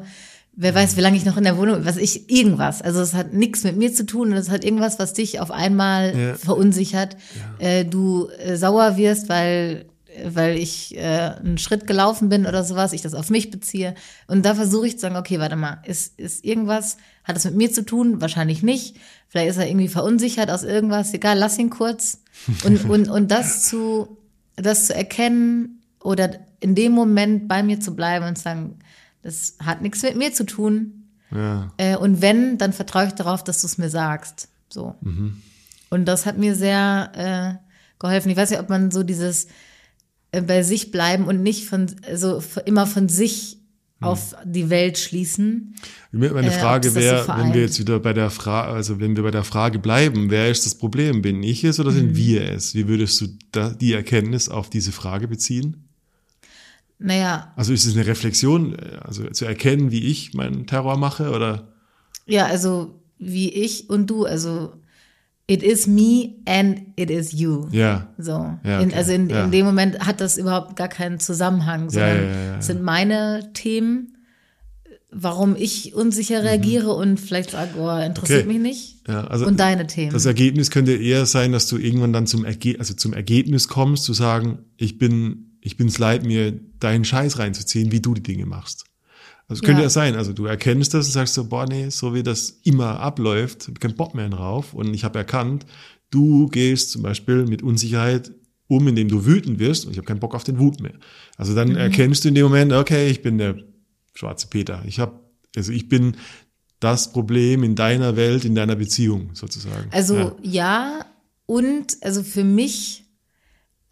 [0.55, 2.83] wer weiß, wie lange ich noch in der Wohnung, bin, was ich, irgendwas.
[2.83, 5.51] Also es hat nichts mit mir zu tun und es hat irgendwas, was dich auf
[5.51, 6.35] einmal Ja.
[6.35, 7.17] verunsichert.
[7.59, 9.87] Äh, du äh, sauer wirst, weil
[10.31, 11.01] weil ich äh,
[11.43, 13.95] einen Schritt gelaufen bin oder sowas, ich das auf mich beziehe.
[14.27, 17.55] Und da versuche ich zu sagen, okay, warte mal, ist, ist irgendwas, hat das mit
[17.57, 18.21] mir zu tun?
[18.21, 18.97] Wahrscheinlich nicht.
[19.29, 22.19] Vielleicht ist er irgendwie verunsichert aus irgendwas, egal, lass ihn kurz.
[22.67, 24.19] Und, und, und das zu,
[24.57, 28.79] das zu erkennen oder in dem Moment bei mir zu bleiben und zu sagen,
[29.23, 31.09] das hat nichts mit mir zu tun.
[31.31, 31.73] ja.
[31.77, 34.49] Äh, und wenn, dann vertraue ich darauf, dass du es mir sagst.
[34.69, 34.95] So.
[35.91, 37.67] Und das hat mir sehr äh,
[37.99, 38.31] geholfen.
[38.31, 39.47] Ich weiß nicht, ob man so dieses
[40.33, 43.59] äh, bei sich bleiben und nicht von so f- immer von sich
[44.01, 45.77] auf die Welt schließen.
[46.11, 49.15] Meine Äh, Frage das so wäre, wenn wir jetzt wieder bei der Frage, also wenn
[49.15, 51.23] wir bei der Frage bleiben, wer ist das Problem?
[51.23, 51.97] Bin ich es oder Mhm.
[51.97, 52.75] sind wir es?
[52.75, 53.29] Wie würdest du
[53.81, 55.89] die Erkenntnis auf diese Frage beziehen?
[57.03, 61.31] Naja, Also ist es eine Reflexion, äh, also zu erkennen, wie ich meinen Terror mache
[61.31, 61.69] oder?
[62.27, 64.73] ja, also wie ich und du, also
[65.49, 67.67] it is me and it is you.
[67.73, 68.09] Ja.
[68.19, 68.33] So.
[68.65, 68.97] Ja, in, okay.
[68.97, 69.45] also in, Ja.
[69.45, 72.59] in dem Moment hat das überhaupt gar keinen Zusammenhang, sondern ja, ja, ja.
[72.59, 74.17] es sind meine Themen,
[75.11, 78.51] warum ich unsicher reagiere und vielleicht sage, oh, interessiert Mhm.
[78.51, 78.59] Okay.
[78.61, 79.09] mich nicht.
[79.09, 80.13] Ja, also und deine Themen.
[80.13, 84.05] Das Ergebnis könnte eher sein, dass du irgendwann dann zum, Erge also zum Ergebnis kommst,
[84.05, 88.47] zu sagen, ich bin, ich bin's leid, mir deinen Scheiß reinzuziehen, wie du die Dinge
[88.47, 88.85] machst.
[89.49, 89.87] Also könnte Ja.
[89.87, 93.01] ja sein, also du erkennst das und sagst so, boah, nee, so wie das immer
[93.01, 95.67] abläuft, hab ich keinen Bock mehr drauf und ich habe erkannt,
[96.11, 98.33] du gehst zum Beispiel mit Unsicherheit
[98.69, 100.95] um, indem du wütend wirst und ich habe keinen Bock auf den Wut mehr.
[101.37, 101.57] Also Mhm.
[101.57, 103.57] dann erkennst du in dem Moment, okay, ich bin der
[104.15, 104.83] schwarze Peter.
[104.87, 105.21] Ich habe,
[105.57, 106.17] also ich bin
[106.81, 109.89] das Problem in deiner Welt, in deiner Beziehung sozusagen.
[109.91, 110.37] Also ja.
[110.43, 111.07] ja,
[111.47, 113.05] und also für mich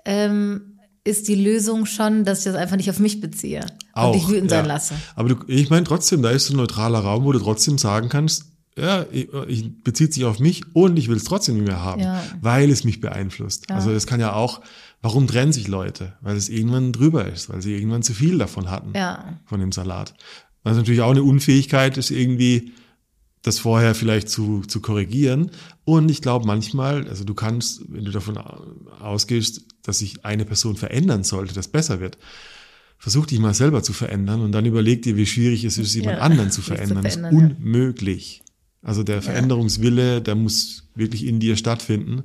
[0.06, 0.69] ähm,
[1.04, 4.50] ist die Lösung schon, dass ich das einfach nicht auf mich beziehe und dich wütend
[4.50, 4.72] sein ja.
[4.74, 4.94] lasse.
[5.16, 8.08] Aber du, ich meine trotzdem, da ist so ein neutraler Raum, wo du trotzdem sagen
[8.08, 8.44] kannst,
[8.78, 12.02] ja, ich, ich bezieht sich auf mich und ich will es trotzdem nicht mehr haben,
[12.02, 12.22] Ja.
[12.40, 13.66] weil es mich beeinflusst.
[13.68, 13.76] Ja.
[13.76, 14.60] Also das kann ja auch,
[15.02, 16.14] warum trennen sich Leute?
[16.20, 19.38] Weil es irgendwann drüber ist, weil sie irgendwann zu viel davon hatten, Ja.
[19.44, 20.14] von dem Salat.
[20.62, 22.72] Was natürlich auch eine Unfähigkeit ist, irgendwie
[23.42, 25.50] das vorher vielleicht zu, zu korrigieren.
[25.84, 30.76] Und ich glaube manchmal, also du kannst, wenn du davon ausgehst, dass sich eine Person
[30.76, 32.18] verändern sollte, das besser wird,
[32.98, 36.18] versuch dich mal selber zu verändern und dann überleg dir, wie schwierig es ist, jemand
[36.18, 37.02] Ja, anderen zu sich zu verändern.
[37.02, 38.42] Das ist verändern, unmöglich.
[38.82, 42.24] Also der Veränderungswille, der muss wirklich in dir stattfinden.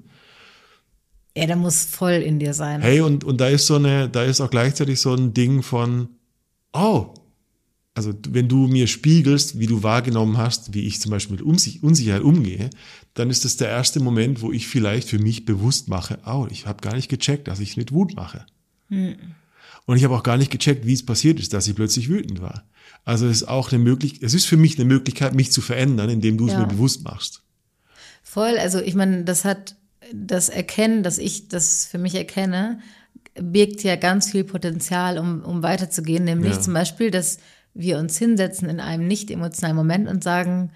[1.37, 2.81] Ja, der muss voll in dir sein.
[2.81, 6.09] Hey, und, und da ist so eine, da ist auch gleichzeitig so ein Ding von,
[6.71, 7.13] oh,
[7.95, 11.81] also wenn du mir spiegelst, wie du wahrgenommen hast, wie ich zum Beispiel mit Unsich
[11.81, 12.69] Unsicherheit umgehe,
[13.13, 16.67] dann ist das der erste Moment, wo ich vielleicht für mich bewusst mache, oh, ich
[16.67, 18.45] habe gar nicht gecheckt, dass ich es mit Wut mache.
[18.89, 22.41] Und ich habe auch gar nicht gecheckt, wie es passiert ist, dass ich plötzlich wütend
[22.41, 22.65] war.
[23.05, 26.09] Also es ist auch eine Möglichkeit, es ist für mich eine Möglichkeit, mich zu verändern,
[26.09, 26.59] indem du es Ja.
[26.59, 27.41] mir bewusst machst.
[28.23, 29.75] Voll, also ich meine, das hat
[30.13, 32.79] das Erkennen, dass ich das für mich erkenne,
[33.39, 36.61] birgt ja ganz viel Potenzial, um, um weiterzugehen, nämlich Ja.
[36.61, 37.37] zum Beispiel, dass
[37.75, 40.71] wir uns hinsetzen in einem nicht emotionalen Moment und sagen,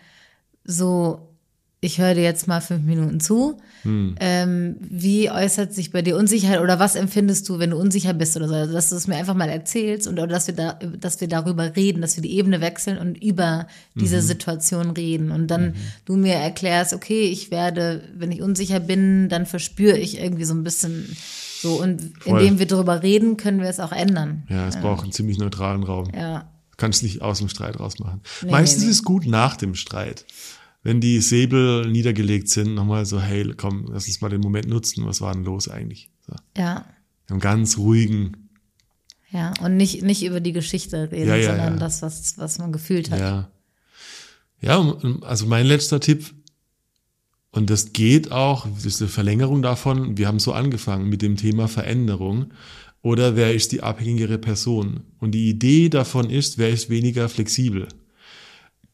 [0.64, 1.26] so,
[1.82, 3.58] ich höre dir jetzt mal fünf Minuten zu.
[3.84, 4.16] Hm.
[4.20, 8.36] Ähm, wie äußert sich bei dir Unsicherheit oder was empfindest du, wenn du unsicher bist
[8.36, 8.54] oder so?
[8.54, 11.30] Also, dass du es mir einfach mal erzählst und oder dass wir da, dass wir
[11.30, 14.22] darüber reden, dass wir die Ebene wechseln und über diese Mhm.
[14.22, 15.74] Situation reden und dann
[16.04, 20.54] du mir erklärst, okay, ich werde, wenn ich unsicher bin, dann verspüre ich irgendwie so
[20.56, 21.16] ein bisschen
[21.62, 22.42] so und Voll.
[22.42, 24.44] indem wir darüber reden, können wir es auch ändern.
[24.50, 26.10] Ja, es braucht einen ziemlich neutralen Raum.
[26.14, 26.50] Ja.
[26.80, 28.22] Kannst nicht aus dem Streit rausmachen.
[28.42, 30.26] Nee, Meistens nee, ist es gut nach dem Streit.
[30.82, 35.06] Wenn die Säbel niedergelegt sind, nochmal so, hey, komm, lass uns mal den Moment nutzen.
[35.06, 36.10] Was war denn los eigentlich?
[36.26, 36.34] So.
[36.56, 36.86] Ja.
[37.30, 38.50] Einen ganz ruhigen,
[39.30, 41.80] Ja, und nicht, nicht über die Geschichte reden, Ja, ja, sondern ja.
[41.80, 43.20] das, was, was man gefühlt hat.
[43.20, 43.52] ja.
[44.62, 46.34] Ja, also mein letzter Tipp,
[47.52, 51.36] und das geht auch, das ist eine Verlängerung davon, wir haben so angefangen mit dem
[51.38, 52.52] Thema Veränderung.
[53.02, 55.02] Oder wer ist die abhängigere Person?
[55.20, 57.88] Und die Idee davon ist, wer ist weniger flexibel?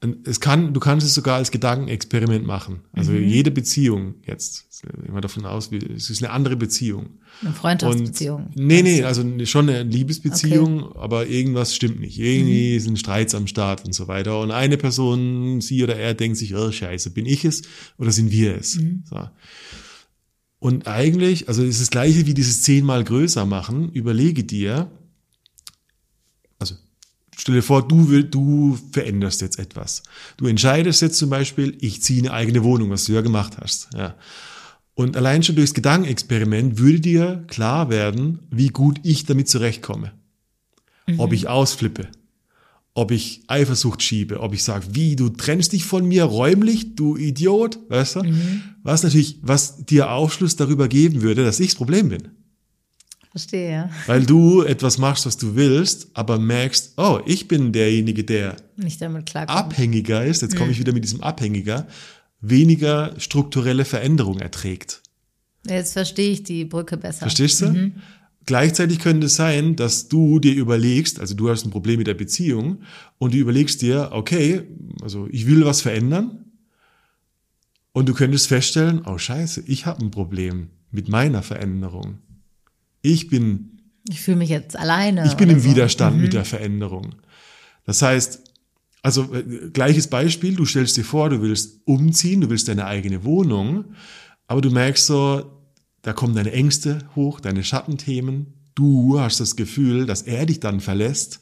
[0.04, 2.82] Und es kann, du kannst es sogar als Gedankenexperiment machen.
[2.92, 3.28] Also Mhm.
[3.28, 4.66] jede Beziehung jetzt,
[5.12, 7.18] wir davon aus, es ist eine andere Beziehung.
[7.42, 8.48] Eine Freundschaftsbeziehung.
[8.48, 12.20] Und, nee, nee, also schon eine Liebesbeziehung, aber irgendwas stimmt nicht.
[12.20, 12.80] Irgendwie Mhm.
[12.82, 14.40] sind Streits am Start und so weiter.
[14.42, 17.64] Und eine Person, sie oder er, denkt sich, oh scheiße, bin ich es
[17.98, 18.76] oder sind wir es?
[18.76, 19.04] Mhm.
[19.10, 19.28] So.
[20.66, 23.92] Und eigentlich, also es ist das gleiche wie dieses zehnmal größer machen.
[23.92, 24.90] Überlege dir,
[26.58, 26.74] also
[27.38, 30.02] stell dir vor, du will, du veränderst jetzt etwas.
[30.38, 33.90] Du entscheidest jetzt zum Beispiel, ich ziehe eine eigene Wohnung, was du ja gemacht hast.
[33.94, 34.16] Ja.
[34.96, 40.14] Und allein schon durchs Gedankenexperiment würde dir klar werden, wie gut ich damit zurechtkomme.
[41.20, 42.08] Ob ich ausflippe,
[42.96, 47.18] ob ich Eifersucht schiebe, ob ich sage, wie, du trennst dich von mir räumlich, du
[47.18, 48.24] Idiot, weißt du?
[48.84, 52.30] Was natürlich, was dir Aufschluss darüber geben würde, dass ich das Problem bin.
[53.32, 53.90] Verstehe, ja.
[54.08, 59.02] Weil du etwas machst, was du willst, aber merkst, oh, ich bin derjenige, der Nicht
[59.02, 59.62] damit klarkommen.
[59.62, 61.88] abhängiger ist, jetzt komme ich wieder mit diesem Abhängiger,
[62.40, 65.02] weniger strukturelle Veränderung erträgt.
[65.68, 67.20] Jetzt verstehe ich die Brücke besser.
[67.22, 67.92] Verstehst du?
[68.46, 72.14] Gleichzeitig könnte es sein, dass du dir überlegst, also du hast ein Problem mit der
[72.14, 72.84] Beziehung
[73.18, 74.64] und du überlegst dir, okay,
[75.02, 76.46] also ich will was verändern
[77.92, 82.20] und du könntest feststellen, oh scheiße, ich habe ein Problem mit meiner Veränderung.
[83.02, 83.80] Ich bin
[84.10, 85.26] Ich fühle mich jetzt alleine.
[85.26, 85.70] ich bin im so.
[85.70, 87.16] Widerstand mit der Veränderung.
[87.86, 88.42] Das heißt,
[89.02, 93.24] also äh, gleiches Beispiel, du stellst dir vor, du willst umziehen, du willst deine eigene
[93.24, 93.86] Wohnung,
[94.48, 95.55] aber du merkst so,
[96.06, 98.54] da kommen deine Ängste hoch, deine Schattenthemen.
[98.76, 101.40] Du hast das Gefühl, dass er dich dann verlässt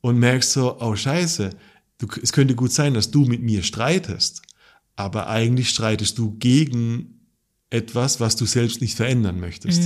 [0.00, 1.50] und merkst so, oh scheiße,
[1.98, 4.40] du, es könnte gut sein, dass du mit mir streitest,
[4.96, 7.20] aber eigentlich streitest du gegen
[7.68, 9.82] etwas, was du selbst nicht verändern möchtest.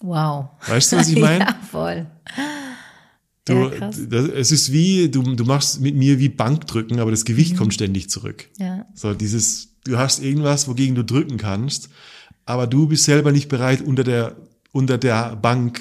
[0.00, 0.50] Wow.
[0.68, 1.44] Weißt du, was ich meine?
[1.44, 2.06] ja, voll.
[3.44, 3.98] Du, Ja, das,
[4.28, 7.26] es ist wie, du, du machst mit mir wie Bankdrücken, aber das Mhm.
[7.26, 8.48] Gewicht kommt ständig zurück.
[8.58, 8.86] Ja.
[8.94, 11.88] So, dieses, du hast irgendwas, wogegen du drücken kannst,
[12.44, 14.36] aber du bist selber nicht bereit, unter der,
[14.72, 15.80] unter der Bank,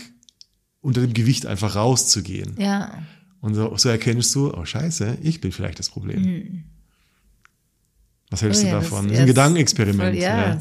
[0.82, 2.56] unter dem Gewicht einfach rauszugehen.
[2.60, 3.04] Ja.
[3.42, 6.64] Und so, so erkennst du, oh scheiße, ich bin vielleicht das Problem.
[8.30, 8.62] Was hältst.
[8.62, 9.04] Oh du ja, davon?
[9.08, 10.14] das- ist ein Gedankenexperiment.
[10.16, 10.58] Voll, ja.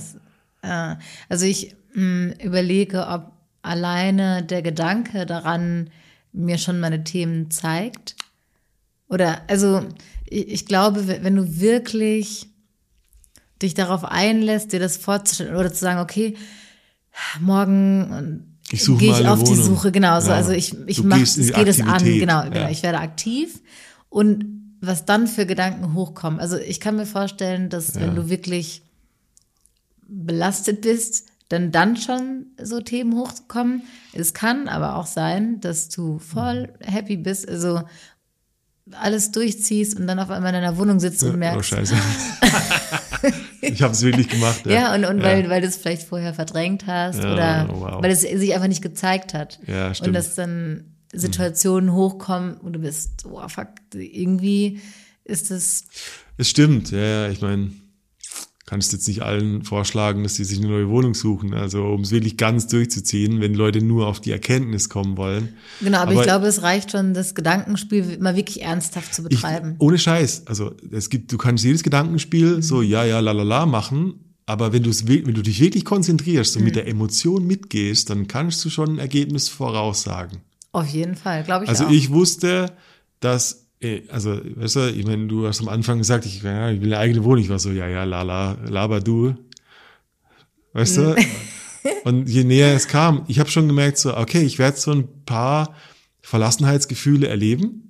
[0.64, 0.98] ja.
[1.28, 3.32] Also ich mh, überlege, ob
[3.62, 5.90] alleine der Gedanke daran
[6.32, 8.16] mir schon meine Themen zeigt.
[9.08, 9.86] Oder, also
[10.26, 12.48] ich, ich glaube, we- wenn du wirklich
[13.62, 16.36] dich darauf einlässt, dir das vorzustellen oder zu sagen, okay,
[17.40, 19.76] morgen Ich suche gehe ich auf die Wohnung.
[19.78, 20.36] So, genau, so, Ja.
[20.36, 22.48] also ich, ich Du mach, gehst in es die geht es an, genau, ja.
[22.48, 23.60] genau, ich werde aktiv
[24.08, 24.44] und
[24.80, 26.40] was dann für Gedanken hochkommen.
[26.40, 28.82] Also ich kann mir vorstellen, dass wenn du wirklich
[30.08, 33.82] belastet bist, dann dann schon so Themen hochkommen.
[34.12, 37.82] Es kann aber auch sein, dass du voll happy bist, also
[39.00, 41.94] alles durchziehst und dann auf einmal in deiner Wohnung sitzt und Oh, merkst, scheiße.
[43.60, 44.66] ich habe es wirklich gemacht.
[44.66, 48.02] ja, und, und weil, weil du es vielleicht vorher verdrängt hast Ja, oder wow.
[48.02, 49.58] weil es sich einfach nicht gezeigt hat.
[49.66, 50.08] Ja, stimmt.
[50.08, 54.80] Und dass dann Situationen hochkommen und du bist, oh fuck, irgendwie
[55.24, 55.84] ist das,
[56.36, 57.70] Es stimmt, ja, ja, ich meine,
[58.70, 61.52] kannst jetzt nicht allen vorschlagen, dass sie sich eine neue Wohnung suchen.
[61.54, 65.50] Also um es wirklich ganz durchzuziehen, wenn Leute nur auf die Erkenntnis kommen wollen.
[65.80, 69.28] genau, aber, Aber- ich glaube, es reicht schon, das Gedankenspiel mal wirklich ernsthaft zu Ich,
[69.28, 69.74] betreiben.
[69.80, 70.44] ohne Scheiß.
[70.46, 72.62] Also es gibt, du kannst jedes Gedankenspiel Mhm.
[72.62, 74.14] so ja, ja, la la la machen,
[74.46, 76.78] aber wenn du es wenn du dich wirklich konzentrierst und mit Mhm.
[76.78, 80.38] der Emotion mitgehst, dann kannst du schon ein Ergebnis voraussagen.
[80.72, 81.90] Auf jeden Fall, glaube ich Also auch.
[81.90, 82.72] ich wusste,
[83.18, 83.66] dass,
[84.08, 86.98] also, weißt du, ich meine, du hast am Anfang gesagt, ich, ja, ich will eine
[86.98, 87.42] eigene Wohnung.
[87.42, 89.34] Ich war so, ja, ja, la, la, laber du.
[90.72, 91.16] Weißt du?
[92.04, 95.24] Und je näher es kam, ich habe schon gemerkt, so, okay, ich werde so ein
[95.24, 95.74] paar
[96.20, 97.86] Verlassenheitsgefühle erleben.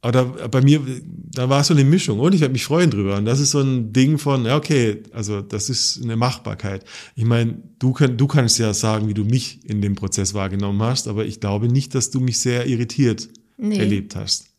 [0.00, 3.16] Aber bei mir, da war so eine Mischung und ich werde mich freuen drüber.
[3.16, 6.84] Und das ist so ein Ding von, ja, okay, also das ist eine Machbarkeit.
[7.14, 10.82] Ich meine, du, kann, du kannst ja sagen, wie du mich in dem Prozess wahrgenommen
[10.82, 13.78] hast, aber ich glaube nicht, dass du mich sehr irritiert Nee.
[13.78, 14.51] erlebt hast.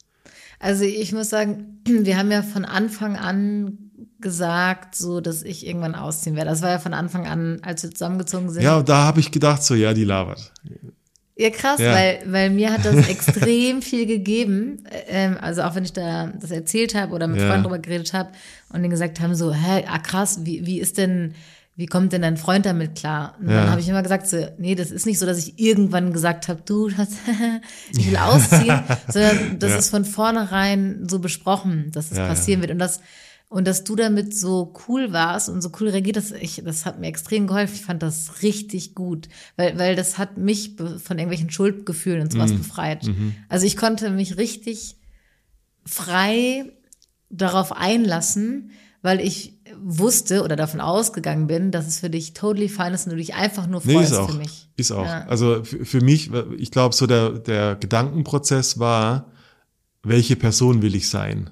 [0.63, 3.77] Also ich muss sagen, wir haben ja von Anfang an
[4.19, 6.49] gesagt, so, dass ich irgendwann ausziehen werde.
[6.49, 8.63] Das war ja von Anfang an, als wir zusammengezogen sind.
[8.63, 10.53] Ja, und da habe ich gedacht, so, ja, die labert.
[11.35, 11.93] Ja, krass, Ja.
[11.93, 14.85] Weil, weil mir hat das extrem viel gegeben.
[15.09, 17.47] Ähm, also auch wenn ich da das erzählt habe oder mit Ja.
[17.47, 18.29] Freunden drüber geredet habe
[18.69, 21.33] und die gesagt haben, so, hä, ah krass, wie, wie ist denn,
[21.75, 23.35] wie kommt denn dein Freund damit klar?
[23.39, 23.61] Und Ja.
[23.61, 26.47] dann habe ich immer gesagt, so, nee, das ist nicht so, dass ich irgendwann gesagt
[26.47, 27.09] habe, du, das,
[27.97, 28.79] ich will ausziehen,
[29.11, 29.77] sondern das Ja.
[29.77, 32.27] ist von vornherein so besprochen, dass es ja.
[32.27, 32.71] passieren wird.
[32.71, 32.99] Und das
[33.49, 36.99] Und dass du damit so cool warst und so cool reagiert, das, ich, das hat
[36.99, 37.75] mir extrem geholfen.
[37.75, 42.51] Ich fand das richtig gut, weil, weil das hat mich von irgendwelchen Schuldgefühlen und sowas
[42.51, 43.07] befreit.
[43.49, 44.95] Also ich konnte mich richtig
[45.85, 46.71] frei
[47.29, 48.71] darauf einlassen,
[49.01, 49.52] weil ich
[49.83, 53.33] wusste oder davon ausgegangen bin, dass es für dich totally fine ist und du dich
[53.35, 54.29] einfach nur Nee, freust ist auch.
[54.31, 54.67] für mich.
[54.77, 55.05] Ist auch.
[55.05, 55.25] Ja.
[55.27, 59.31] Also für, für mich, ich glaube, so der, der Gedankenprozess war,
[60.03, 61.49] welche Person will ich sein?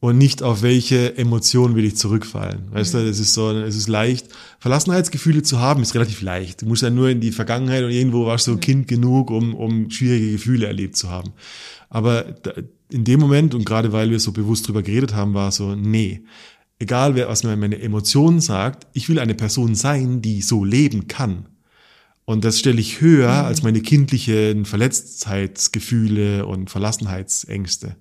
[0.00, 2.72] Und nicht auf welche Emotion will ich zurückfallen.
[2.72, 4.26] Weißt du, es ist so, es ist leicht,
[4.58, 6.62] Verlassenheitsgefühle zu haben, ist relativ leicht.
[6.62, 9.90] Du musst ja nur in die Vergangenheit und irgendwo warst du Kind genug, um, um
[9.90, 11.32] schwierige Gefühle erlebt zu haben.
[11.88, 12.52] Aber da,
[12.90, 16.24] in dem Moment, und gerade weil wir so bewusst drüber geredet haben, war so, nee,
[16.82, 21.06] egal wer, was mir meine Emotionen sagt, ich will eine Person sein, die so leben
[21.06, 21.46] kann.
[22.24, 27.96] Und das stelle ich höher als meine kindlichen Verletztheitsgefühle und Verlassenheitsängste.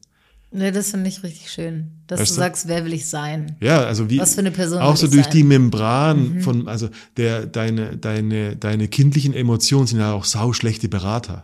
[0.54, 3.56] Nee, das finde ich richtig schön, dass Weißt du sagst, wer will ich sein?
[3.62, 5.34] Ja, also wie Was für eine Person auch so durch sein?
[5.34, 10.90] die Membran von also der deine deine deine kindlichen Emotionen sind ja auch sau schlechte
[10.90, 11.44] Berater.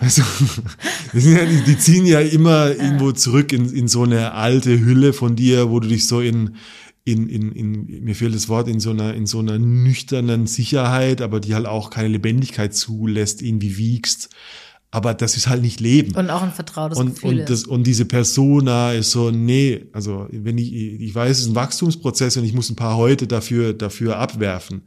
[0.00, 0.22] Also
[1.12, 5.36] ja, die, die ziehen ja immer irgendwo zurück in, in so eine alte Hülle von
[5.36, 6.56] dir, wo du dich so in
[7.06, 11.20] in, in, in mir fehlt das Wort in so einer in so einer nüchternen Sicherheit,
[11.20, 14.30] aber die halt auch keine Lebendigkeit zulässt, irgendwie wiegst.
[14.90, 16.14] Aber das ist halt nicht Leben.
[16.14, 17.40] Und auch ein vertrautes Und, Gefühl.
[17.40, 21.48] und, das, und diese Persona ist so, nee, also wenn ich, ich weiß, es ist
[21.48, 24.82] ein Wachstumsprozess und ich muss ein paar heute dafür, dafür abwerfen.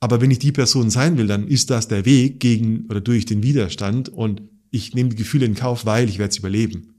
[0.00, 3.24] Aber wenn ich die Person sein will, dann ist das der Weg gegen oder durch
[3.24, 6.94] den Widerstand und ich nehme die Gefühle in Kauf, weil ich werde es überleben.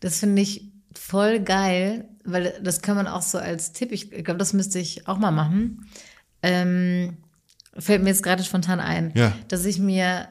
[0.00, 4.38] Das finde ich voll geil, weil das kann man auch so als Tipp, ich glaube,
[4.38, 5.86] das müsste ich auch mal machen.
[6.42, 7.18] Ähm,
[7.76, 9.36] fällt mir jetzt gerade spontan ein, Ja.
[9.48, 10.28] dass ich mir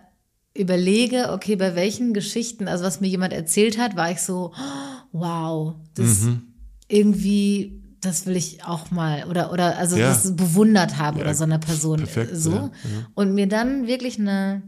[0.58, 5.02] überlege, okay, bei welchen Geschichten, also was mir jemand erzählt hat, war ich so, oh,
[5.12, 6.42] wow, das Mhm.
[6.88, 10.10] irgendwie, das will ich auch mal oder oder also Ja.
[10.10, 12.72] das bewundert habe Ja, oder so einer Person perfekt, so ja,
[13.16, 14.62] und mir dann wirklich eine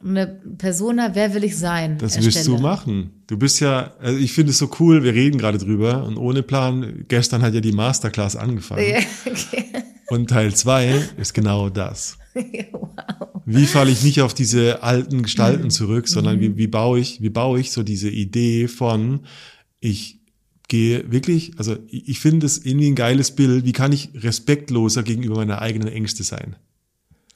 [0.00, 1.98] eine Persona, wer will ich sein?
[1.98, 2.36] Das erstelle.
[2.36, 3.10] wirst du machen.
[3.26, 6.44] Du bist ja, also ich finde es so cool, wir reden gerade drüber und ohne
[6.44, 8.80] Plan, gestern hat ja die Masterclass angefangen.
[9.26, 9.64] Okay.
[10.10, 12.16] Und Teil zwei ist genau das.
[12.32, 13.42] wow.
[13.44, 17.28] Wie falle ich nicht auf diese alten Gestalten zurück, sondern wie, wie baue ich, wie
[17.28, 19.26] baue ich so diese Idee von,
[19.80, 20.17] ich
[20.68, 25.02] gehe wirklich, also ich, ich finde es irgendwie ein geiles Bild, wie kann ich respektloser
[25.02, 26.56] gegenüber meiner eigenen Ängste sein?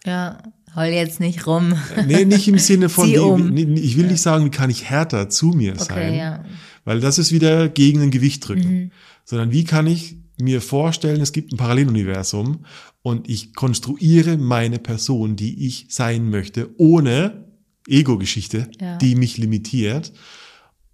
[0.04, 0.42] Ja,
[0.76, 1.74] heul jetzt nicht rum.
[2.06, 3.50] Nee, nicht im Sinne von, wie, um.
[3.50, 6.44] nee, ich will nicht sagen, wie kann ich härter zu mir sein, Okay, ja.
[6.84, 8.90] weil das ist wieder gegen ein Gewicht drücken, Mhm.
[9.24, 12.64] sondern wie kann ich mir vorstellen, es gibt ein Paralleluniversum
[13.02, 17.44] und ich konstruiere meine Person, die ich sein möchte, ohne
[17.86, 18.96] Ego-Geschichte, Ja.
[18.98, 20.12] die mich limitiert.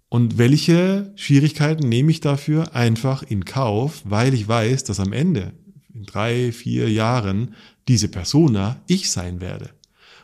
[0.09, 5.53] Und welche Schwierigkeiten nehme ich dafür einfach in Kauf, weil ich weiß, dass am Ende,
[5.93, 7.53] in drei, vier Jahren,
[7.87, 9.69] diese Persona ich sein werde.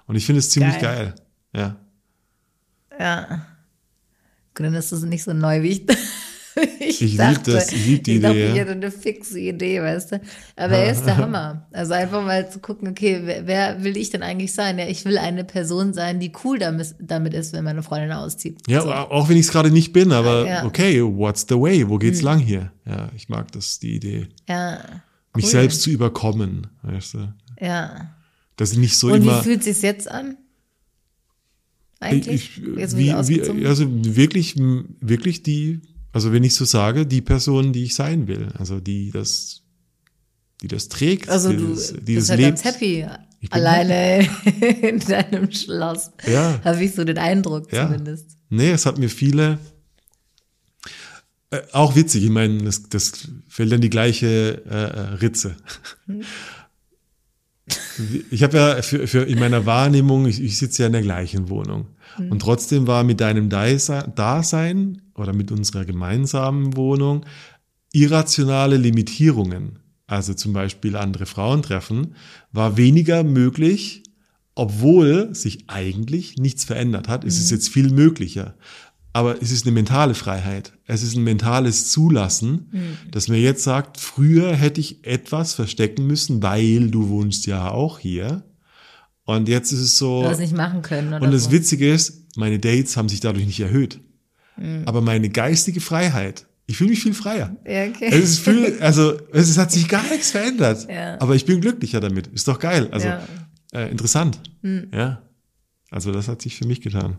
[0.08, 1.14] Und ich finde es ziemlich geil.
[1.54, 1.78] Geil.
[2.98, 3.00] Ja.
[3.00, 3.46] Ja.
[4.56, 5.86] Gut, dann ist das nicht so neu, wie ich,
[6.88, 7.52] ich, Ich dachte.
[7.52, 8.62] das, ich lieb die ich dachte, Idee, ich ja.
[8.62, 10.22] hätte eine fixe Idee, weißt du.
[10.56, 11.68] Aber er ist der Hammer.
[11.72, 14.78] Also einfach mal zu gucken, okay, wer, wer will ich denn eigentlich sein?
[14.80, 18.60] Ja, ich will eine Person sein, die cool damit, damit ist, wenn meine Freundin auszieht.
[18.68, 18.92] Ja, so.
[18.92, 20.62] auch wenn ich es gerade nicht bin, aber Ja.
[20.62, 20.68] Hm.
[20.68, 21.88] okay, what's the way?
[21.90, 22.72] Wo geht's lang hier?
[22.86, 24.28] Ja, ich mag das, die Idee.
[24.48, 24.80] ja.
[25.36, 25.52] Mich Cool.
[25.52, 27.34] selbst zu überkommen, weißt du?
[27.60, 28.16] Ja.
[28.56, 29.40] Dass ich nicht so Und immer.
[29.40, 30.38] wie fühlt sich's jetzt an?
[32.00, 32.58] Eigentlich?
[32.58, 32.62] ich,
[32.96, 35.82] wie, wie, also wirklich, wirklich die,
[36.16, 39.62] also wenn ich so sage, die Person, die ich sein will, also die das,
[40.62, 42.64] die das trägt, Also die du das, die bist das ja lebt.
[42.64, 43.06] ganz happy
[43.52, 44.28] alleine
[44.82, 46.12] in deinem Schloss.
[46.26, 46.60] Ja.
[46.64, 47.86] Habe ich so den Eindruck Ja.
[47.86, 48.38] zumindest.
[48.50, 49.60] Nee, es hat mir viele,
[51.52, 55.58] äh, auch witzig, ich meine, das, das fällt dann die gleiche äh, äh, Ritze.
[58.30, 61.50] Ich habe ja für, für in meiner Wahrnehmung, ich, ich sitze ja in der gleichen
[61.50, 61.88] Wohnung.
[62.30, 67.26] Und trotzdem war mit deinem Dasein Dasein oder mit unserer gemeinsamen Wohnung
[67.92, 72.16] irrationale Limitierungen, also zum Beispiel andere Frauen treffen,
[72.52, 74.04] war weniger möglich,
[74.54, 77.24] obwohl sich eigentlich nichts verändert hat.
[77.24, 78.56] Es ist jetzt viel möglicher.
[79.16, 80.74] Aber es ist eine mentale Freiheit.
[80.88, 86.44] Es ist ein mentales Zulassen, dass mir jetzt sagt, früher hätte ich etwas verstecken müssen,
[86.44, 88.44] weil du wohnst ja auch hier.
[89.24, 90.22] Und jetzt ist es so.
[90.24, 91.52] Du das nicht machen können oder Und das so.
[91.54, 94.02] Witzige ist, meine Dates haben sich dadurch nicht erhöht.
[94.58, 94.84] Mhm.
[94.86, 97.56] Aber meine geistige Freiheit, ich fühle mich viel freier.
[97.66, 98.10] Ja, okay.
[98.12, 100.88] Es ist viel, also es hat sich gar nichts verändert.
[100.90, 101.22] Ja.
[101.22, 102.28] Aber ich bin glücklicher damit.
[102.28, 102.90] Ist doch geil.
[102.92, 103.22] Also Ja.
[103.72, 104.42] äh, interessant.
[104.94, 105.22] Ja.
[105.90, 107.18] Also das hat sich für mich getan.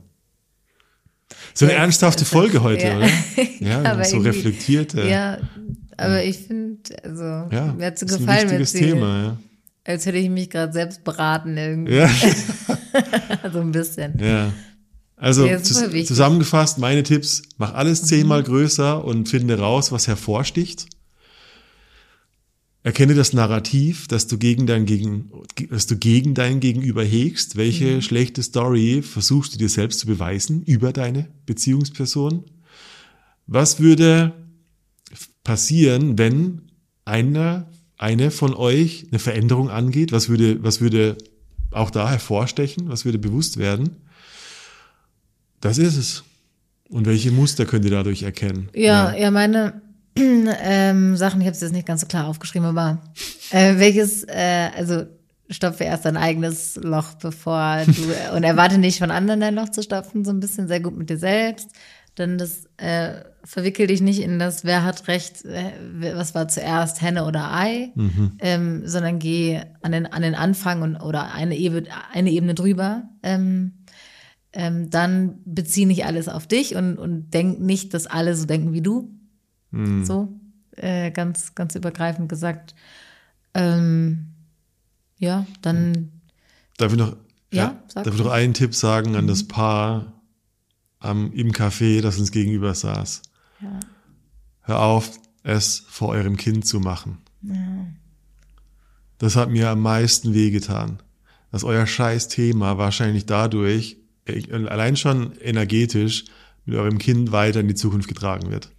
[1.55, 2.97] So eine Ja, ernsthafte Folge heute, ja.
[2.99, 3.09] oder?
[3.61, 5.03] Ja, aber so reflektierte.
[5.09, 5.39] Ja,
[5.97, 9.37] aber ich finde, also Ja, mir hat so ist ein gefallen, wichtiges sie- Thema, ja.
[9.85, 11.95] als hätte ich mich gerade selbst beraten irgendwie.
[11.97, 12.09] Ja,
[13.53, 14.18] so ein bisschen.
[14.22, 14.53] ja.
[15.18, 16.07] Also zus- wichtig.
[16.09, 18.45] zusammengefasst, meine Tipps, mach alles zehnmal Mhm.
[18.47, 20.87] größer und finde raus, was hervorsticht.
[22.87, 25.32] Erkenne das Narrativ, dass du gegen dein gegen,
[25.70, 27.57] dass du gegen dein Gegenüber hegst.
[27.57, 28.03] Welche Mhm.
[28.03, 32.45] schlechte Story versuchst du dir selbst zu beweisen über deine Beziehungsperson?
[33.49, 34.34] Was würde
[35.43, 36.62] passieren, wenn
[37.05, 37.68] einer,
[37.99, 40.12] eine von euch eine Veränderung angeht?
[40.12, 41.18] Was würde, was würde
[41.72, 42.89] auch da hervorstechen?
[42.89, 43.97] Was würde bewusst werden?
[45.61, 46.22] Das ist es.
[46.89, 48.68] Und welche Muster könnt ihr dadurch erkennen?
[48.76, 49.82] Ja, ja, meine
[50.62, 53.03] ähm, Sachen, ich habe es jetzt nicht ganz so klar aufgeschrieben, aber
[53.51, 55.05] äh, welches, äh, also
[55.49, 59.83] stopfe erst dein eigenes Loch, bevor du, und erwarte nicht von anderen dein Loch zu
[59.83, 61.71] stopfen, so ein bisschen sehr gut mit dir selbst.
[62.14, 65.71] Dann das, äh, verwickel dich nicht in das, wer hat recht, äh,
[66.14, 67.93] was war zuerst, Henne oder Ei,
[68.41, 73.05] ähm, sondern geh an den, an den Anfang und, oder eine Ebene, eine Ebene drüber.
[73.23, 73.85] Ähm,
[74.53, 78.73] ähm, dann bezieh nicht alles auf dich und, und denk nicht, dass alle so denken
[78.73, 79.16] wie du.
[80.05, 80.29] So,
[80.77, 82.74] äh, ganz, ganz übergreifend gesagt.
[83.55, 84.29] Ähm,
[85.18, 86.12] ja, dann,
[86.77, 87.16] Darf ich noch,
[87.53, 88.05] Ja, sag.
[88.05, 90.12] darf ich noch einen Tipp sagen an das Paar
[90.99, 93.22] am, im Café, das uns gegenüber saß?
[93.61, 93.81] Ja.
[94.62, 97.18] Hör auf, es vor eurem Kind zu machen.
[99.18, 101.03] Das hat mir am meisten wehgetan.
[101.53, 103.97] Dass euer scheiß Thema wahrscheinlich dadurch
[104.27, 106.24] äh, allein schon energetisch
[106.64, 108.70] mit eurem Kind weiter in die Zukunft getragen wird.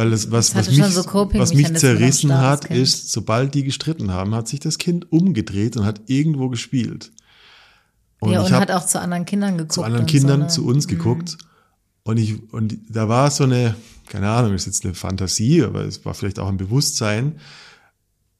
[0.00, 4.34] Weil das, was, was mich, so was mich zerrissen hat, ist, sobald die gestritten haben,
[4.34, 7.12] hat sich das Kind umgedreht und hat irgendwo gespielt.
[8.18, 9.74] Und ja, und hat auch zu anderen Kindern geguckt.
[9.74, 10.48] zu anderen Kindern, so, ne?
[10.48, 11.36] zu uns geguckt.
[12.02, 13.74] Und ich, und da war so eine,
[14.08, 17.34] keine Ahnung, ist jetzt eine Fantasie, aber es war vielleicht auch ein Bewusstsein.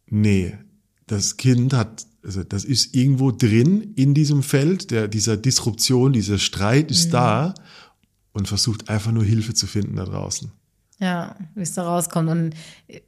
[0.06, 0.56] Nee,
[1.08, 6.38] das Kind hat, also das ist irgendwo drin in diesem Feld, der, dieser Disruption, dieser
[6.38, 7.52] Streit ist da
[8.32, 10.52] und versucht einfach nur Hilfe zu finden da draußen.
[11.00, 12.28] Ja, wie es da rauskommt.
[12.28, 12.54] Und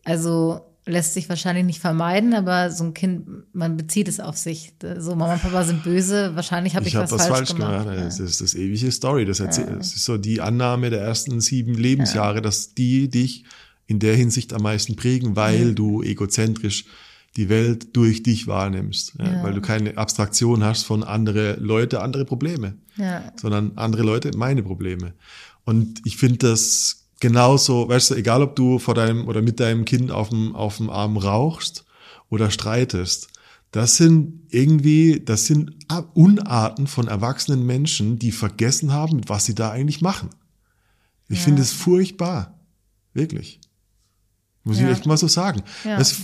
[0.05, 4.73] also lässt sich wahrscheinlich nicht vermeiden, aber so ein Kind, man bezieht es auf sich.
[4.99, 7.55] So, Mama und Papa sind böse, wahrscheinlich habe ich, Ich habe was, was falsch falsch
[7.55, 7.85] gemacht.
[7.85, 7.99] gemacht.
[8.07, 9.25] Das ist das ewige Story.
[9.25, 13.45] Das, erzähl, das ist so die Annahme der ersten sieben Lebensjahre, dass die dich
[13.87, 16.87] in der Hinsicht am meisten prägen, weil du egozentrisch
[17.37, 19.43] die Welt durch dich wahrnimmst, ja, Ja.
[19.45, 23.33] weil du keine Abstraktion hast von andere Leute, andere Probleme, Ja.
[23.41, 25.15] sondern andere Leute, meine Probleme.
[25.65, 29.85] Und ich finde das genauso, weißt du, egal ob du vor deinem oder mit deinem
[29.85, 31.85] Kind auf dem, auf dem Arm rauchst
[32.29, 33.29] oder streitest,
[33.71, 35.77] das sind irgendwie, das sind
[36.15, 40.31] Unarten von erwachsenen Menschen, die vergessen haben, was sie da eigentlich machen.
[41.29, 41.45] Ich Ja.
[41.45, 42.59] finde es furchtbar.
[43.15, 43.61] Wirklich.
[44.65, 44.91] Muss ich Ja.
[44.91, 45.63] echt mal so sagen.
[45.85, 45.97] Ja.
[45.99, 46.23] Das ist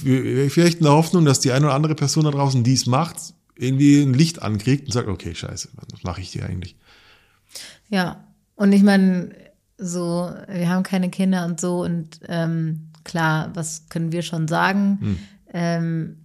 [0.52, 3.16] vielleicht eine Hoffnung, dass die eine oder andere Person da draußen, die es macht,
[3.56, 6.76] irgendwie ein Licht ankriegt und sagt, okay, scheiße, was mache ich hier eigentlich?
[7.88, 8.24] Ja,
[8.56, 9.30] und ich meine,
[9.78, 14.98] so, wir haben keine Kinder und so und ähm, klar, was können wir schon sagen?
[15.00, 15.18] Hm.
[15.54, 16.16] Ähm,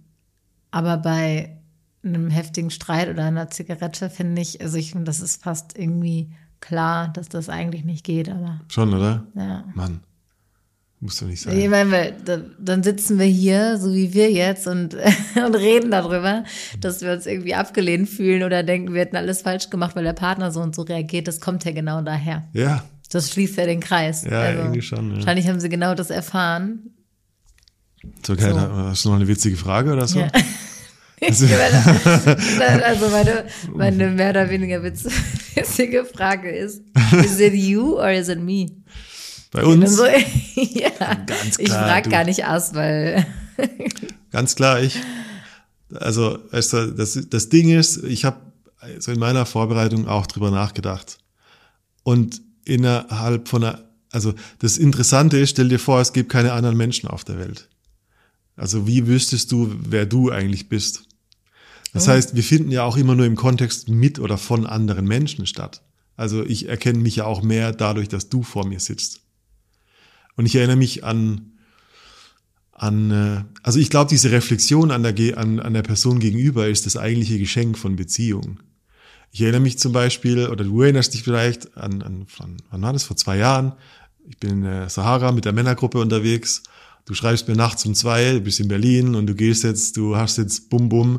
[0.70, 1.56] aber bei
[2.04, 6.30] einem heftigen Streit oder einer Zigarette finde ich, also ich finde, das ist fast irgendwie
[6.60, 9.26] klar, dass das eigentlich nicht geht, aber Schon, oder?
[9.34, 9.64] ja.
[9.74, 10.00] Mann.
[11.00, 11.70] Muss doch nicht Ich sein.
[11.70, 14.94] meine, weil, da, dann sitzen wir hier, so wie wir jetzt, und,
[15.46, 16.44] und reden darüber,
[16.80, 20.14] dass wir uns irgendwie abgelehnt fühlen oder denken, wir hätten alles falsch gemacht, weil der
[20.14, 21.28] Partner so und so reagiert.
[21.28, 22.44] Das kommt ja genau daher.
[22.54, 24.24] Ja, Das schließt ja den Kreis.
[24.24, 25.16] Also, Ja, irgendwie schon, ja.
[25.16, 26.90] Wahrscheinlich haben sie genau das erfahren.
[28.26, 28.58] so, okay, So.
[28.60, 30.20] hast du noch eine witzige Frage oder so?
[30.20, 30.30] Ja.
[31.24, 35.08] also meine, meine mehr oder weniger witz-
[35.54, 36.82] witzige Frage ist,
[37.24, 38.66] is it you or is it me?
[39.52, 40.90] Bei uns, so, ja,
[41.26, 42.10] Ganz ich klar, frage du.
[42.10, 43.24] gar nicht erst, weil
[44.32, 44.98] ganz klar, ich,
[45.94, 48.40] also, weißt du, das, das Ding ist, ich habe
[48.98, 51.18] so in meiner Vorbereitung auch drüber nachgedacht.
[52.02, 56.76] Und innerhalb von einer, also das Interessante ist, stell dir vor, es gibt keine anderen
[56.76, 57.68] Menschen auf der Welt.
[58.56, 61.04] Also wie wüsstest du, wer du eigentlich bist?
[61.92, 62.12] Das Oh.
[62.12, 65.82] heißt, wir finden ja auch immer nur im Kontext mit oder von anderen Menschen statt.
[66.16, 69.20] Also ich erkenne mich ja auch mehr dadurch, dass du vor mir sitzt.
[70.36, 71.52] Und ich erinnere mich an,
[72.72, 76.86] an äh, also ich glaube, diese Reflexion an der, an, an der Person gegenüber ist
[76.86, 78.60] das eigentliche Geschenk von Beziehung.
[79.34, 82.92] Ich erinnere mich zum Beispiel, oder du erinnerst dich vielleicht an, an von, wann war
[82.92, 83.72] das, vor zwei Jahren.
[84.28, 86.62] Ich bin in der Sahara mit der Männergruppe unterwegs.
[87.04, 90.14] Du schreibst mir nachts um zwei, du bist in Berlin und du gehst jetzt, du
[90.16, 91.18] hast jetzt Bum Bum,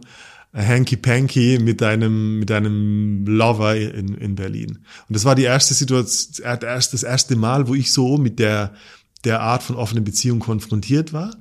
[0.54, 4.80] Hanky Panky mit deinem, mit deinem Lover in, in Berlin.
[5.10, 8.74] Und das war die erste Situation, das erste Mal, wo ich so mit der
[9.26, 11.32] der Art von offenen Beziehung konfrontiert war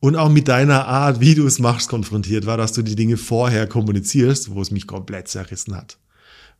[0.00, 3.16] und auch mit deiner Art, wie du es machst, konfrontiert war, dass du die Dinge
[3.16, 5.98] vorher kommunizierst, wo es mich komplett zerrissen hat.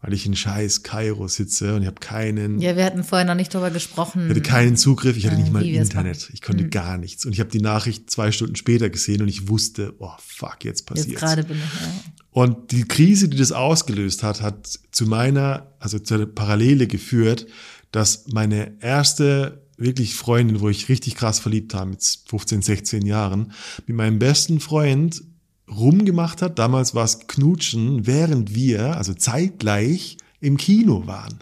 [0.02, 3.34] Weil ich in scheiß Kairo sitze und ich habe keinen, Ja, wir hatten vorher noch
[3.34, 4.24] nicht drüber gesprochen.
[4.24, 7.24] ich hatte keinen Zugriff, ich hatte Äh, nicht mal Internet, ich konnte gar nichts.
[7.24, 10.80] Und ich habe die Nachricht zwei Stunden später gesehen und ich wusste, oh fuck, jetzt
[10.80, 11.80] Jetzt passiert gerade bin ich.
[11.80, 12.12] Ja.
[12.30, 17.46] Und die Krise, die das ausgelöst hat, hat zu meiner, also zur Parallele geführt,
[17.90, 23.52] dass meine erste wirklich Freundin, wo ich richtig krass verliebt war, mit 15, 16 Jahren,
[23.86, 25.22] mit meinem besten Freund
[25.70, 26.58] rumgemacht hat.
[26.58, 31.38] Damals war es Knutschen, während wir, also zeitgleich, im Kino waren.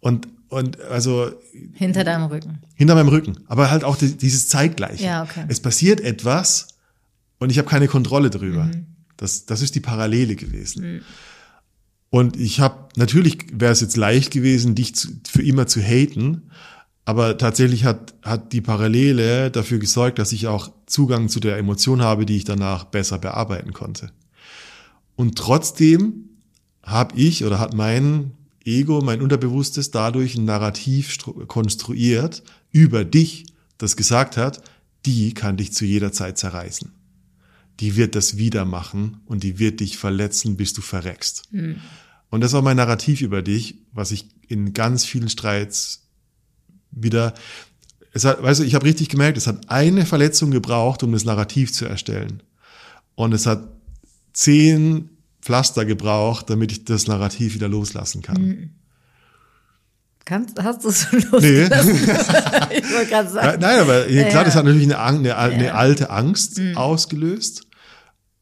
[0.00, 1.30] Und, und also
[1.74, 2.58] Hinter deinem Rücken.
[2.74, 5.04] hinter meinem Rücken, aber halt auch die, dieses Zeitgleiche.
[5.04, 5.44] Ja, okay.
[5.48, 6.68] Es passiert etwas
[7.38, 8.70] und ich habe keine Kontrolle drüber.
[9.16, 11.02] Das, das ist die Parallele gewesen.
[12.10, 16.50] Und ich habe, natürlich wäre es jetzt leicht gewesen, dich zu, für immer zu haten,
[17.04, 22.02] aber tatsächlich hat, hat die Parallele dafür gesorgt, dass ich auch Zugang zu der Emotion
[22.02, 24.10] habe, die ich danach besser bearbeiten konnte.
[25.14, 26.30] Und trotzdem
[26.82, 28.32] habe ich oder hat mein
[28.64, 32.42] Ego, mein Unterbewusstes dadurch ein Narrativ stru- konstruiert
[32.72, 33.46] über dich,
[33.78, 34.62] das gesagt hat,
[35.04, 36.90] die kann dich zu jeder Zeit zerreißen.
[37.78, 41.44] Die wird das wieder machen und die wird dich verletzen, bis du verreckst.
[42.30, 46.08] Und das war mein Narrativ über dich, was ich in ganz vielen Streits
[46.90, 47.34] wieder,
[48.12, 51.24] es hat, weißt du, ich habe richtig gemerkt, es hat eine Verletzung gebraucht, um das
[51.24, 52.42] Narrativ zu erstellen.
[53.14, 53.68] Und es hat
[54.32, 55.10] zehn
[55.40, 58.70] Pflaster gebraucht, damit ich das Narrativ wieder loslassen kann.
[60.24, 61.32] Kannst, hast du so Lust?
[61.44, 61.62] Nee.
[61.64, 63.60] ich wollte gerade sagen.
[63.60, 64.44] nein, aber klar, Ja.
[64.44, 65.72] das hat natürlich eine, eine, eine Ja.
[65.72, 65.78] Mhm.
[65.78, 67.62] alte Angst ausgelöst.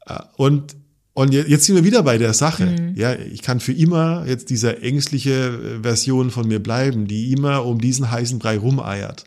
[0.06, 0.76] Äh, Und,
[1.14, 2.66] und je- jetzt sind wir wieder bei der Sache.
[2.66, 2.94] Mhm.
[2.96, 5.32] Ja, ich kann für immer jetzt diese ängstliche
[5.78, 9.24] äh, Version von mir bleiben, die immer um diesen heißen Brei rumeiert.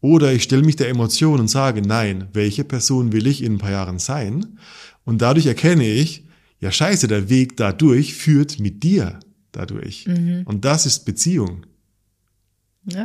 [0.00, 3.58] Oder ich stelle mich der Emotion und sage, nein, welche Person will ich in ein
[3.58, 4.58] paar Jahren sein?
[5.04, 6.24] Und dadurch erkenne ich,
[6.60, 9.18] ja scheiße, der Weg dadurch führt mit dir
[9.52, 10.06] dadurch.
[10.06, 10.42] Mhm.
[10.44, 11.66] Und das ist Beziehung.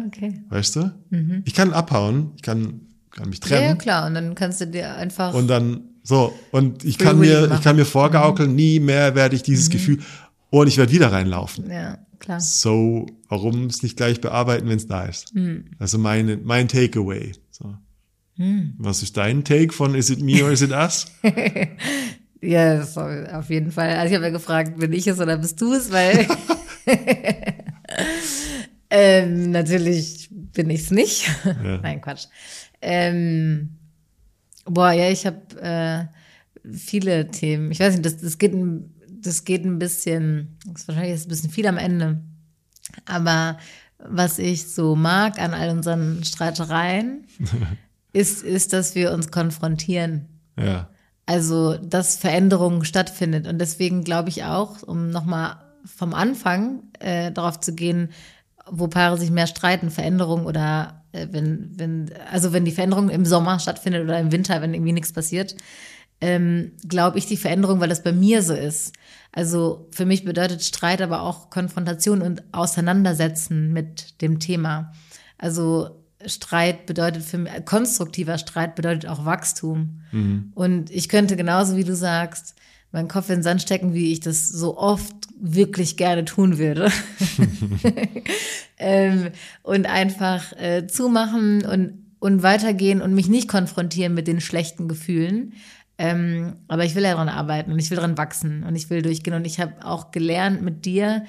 [0.07, 0.41] Okay.
[0.49, 0.91] Weißt du?
[1.45, 3.49] Ich kann abhauen, ich kann, kann mich Mhm.
[3.49, 4.07] Ja, trennen ja, klar.
[4.07, 5.33] Und dann kannst du dir einfach.
[5.33, 9.43] und dann so und ich kann mir ich kann mir vorgaukeln, nie mehr werde ich
[9.43, 9.99] dieses Gefühl
[10.49, 11.71] und ich werde wieder reinlaufen.
[11.71, 12.39] ja, klar.
[12.39, 15.33] So, warum es nicht gleich bearbeiten, wenn es da ist?
[15.79, 17.31] Also meine mein Takeaway.
[17.49, 17.75] So.
[18.77, 21.07] Was ist dein Take von Is it me or is it us?
[22.43, 23.91] Ja, das auf jeden Fall.
[23.91, 26.27] Also ich habe ja gefragt, bin ich es oder bist du es, weil
[28.89, 31.31] ähm, natürlich bin ich es nicht.
[31.81, 32.25] Nein, Quatsch.
[32.81, 33.77] Ähm,
[34.65, 36.05] boah, ja, ich habe äh,
[36.71, 37.71] viele Themen.
[37.71, 41.25] Ich weiß nicht, das, das geht ein, das geht ein bisschen, das ist wahrscheinlich ist
[41.25, 42.21] ein bisschen viel am Ende.
[43.05, 43.57] Aber
[43.97, 47.25] was ich so mag an all unseren Streitereien,
[48.13, 50.27] ist, ist, dass wir uns konfrontieren.
[50.57, 50.89] ja.
[51.25, 53.47] Also, dass Veränderung stattfindet.
[53.47, 55.55] Und deswegen glaube ich auch, um nochmal
[55.85, 58.09] vom Anfang äh, darauf zu gehen,
[58.69, 63.59] wo Paare sich mehr streiten, Veränderung oder wenn, wenn, also wenn die Veränderung im Sommer
[63.59, 65.55] stattfindet oder im Winter, wenn irgendwie nichts passiert,
[66.21, 68.93] ähm, glaube ich die Veränderung, weil das bei mir so ist.
[69.31, 74.93] Also für mich bedeutet Streit aber auch Konfrontation und Auseinandersetzen mit dem Thema.
[75.37, 80.01] Also Streit bedeutet für mich, konstruktiver Streit bedeutet auch Wachstum.
[80.55, 82.55] Und ich könnte genauso wie du sagst,
[82.91, 86.89] meinen Kopf in den Sand stecken, wie ich das so oft wirklich gerne tun würde.
[88.77, 89.29] ähm,
[89.61, 95.53] und einfach äh, zumachen und, und weitergehen und mich nicht konfrontieren mit den schlechten Gefühlen.
[95.97, 99.01] Ähm, aber ich will ja daran arbeiten und ich will daran wachsen und ich will
[99.01, 99.33] durchgehen.
[99.33, 101.25] Und ich habe auch gelernt mit dir,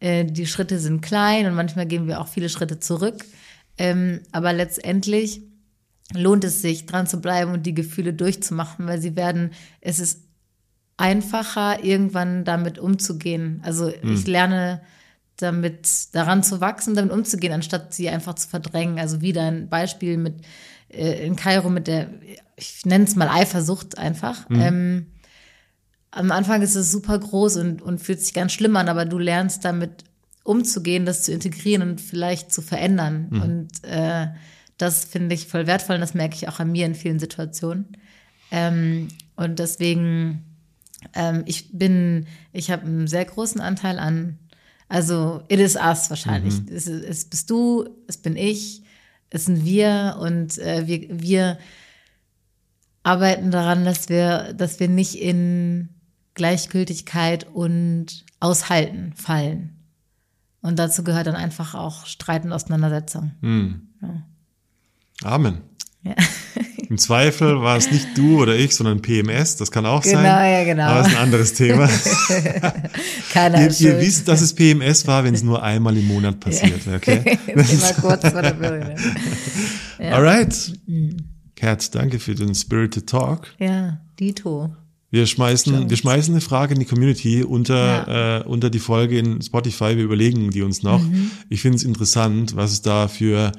[0.00, 3.22] äh, die Schritte sind klein und manchmal gehen wir auch viele Schritte zurück.
[3.76, 5.42] Ähm, aber letztendlich
[6.14, 9.50] lohnt es sich, dran zu bleiben und die Gefühle durchzumachen, weil sie werden,
[9.82, 10.22] es ist
[10.98, 13.62] einfacher, irgendwann damit umzugehen.
[13.64, 14.82] Also ich lerne
[15.36, 18.98] damit daran zu wachsen, damit umzugehen, anstatt sie einfach zu verdrängen.
[18.98, 20.42] Also wieder ein Beispiel mit
[20.88, 22.08] äh, in Kairo mit der,
[22.56, 24.46] ich nenne es mal Eifersucht einfach.
[24.50, 25.06] Ähm,
[26.10, 29.18] am Anfang ist es super groß und, und fühlt sich ganz schlimm an, aber du
[29.18, 30.04] lernst damit
[30.42, 33.28] umzugehen, das zu integrieren und vielleicht zu verändern.
[33.42, 34.28] Und äh,
[34.78, 37.96] das finde ich voll wertvoll und das merke ich auch an mir in vielen Situationen.
[38.50, 40.47] Ähm, und deswegen,
[41.14, 44.38] ähm, ich bin, ich habe einen sehr großen Anteil an,
[44.88, 46.54] also it is us wahrscheinlich.
[46.70, 48.82] Es, ist- es bist du, es bin ich,
[49.30, 51.58] es sind wir und äh, wir, wir
[53.02, 55.88] arbeiten daran, dass wir, dass wir nicht in
[56.34, 59.74] Gleichgültigkeit und Aushalten fallen.
[60.60, 63.32] Und dazu gehört dann einfach auch Streit und Auseinandersetzung.
[63.40, 63.88] Hm.
[65.24, 65.62] Amen.
[66.02, 66.14] Ja.
[66.90, 69.56] Im Zweifel war es nicht du oder ich, sondern PMS.
[69.56, 70.52] Das kann auch Genau, sein.
[70.52, 70.84] ja, genau.
[70.84, 71.88] Aber das ist ein anderes Thema.
[73.32, 76.80] Keiner ihr, ihr wisst, dass es PMS war, wenn es nur einmal im Monat passiert.
[76.86, 77.38] Okay?
[77.46, 78.94] Immer kurz vor der Birne.
[79.98, 80.72] Alright.
[81.56, 83.48] Kat, danke für den Spirited Talk.
[83.58, 84.74] Ja, Dito.
[85.10, 89.40] Wir schmeißen, wir schmeißen eine Frage in die Community unter, äh, unter die Folge in
[89.40, 89.96] Spotify.
[89.96, 91.00] Wir überlegen die uns noch.
[91.02, 91.30] Mhm.
[91.48, 93.52] Ich finde es interessant, was es da für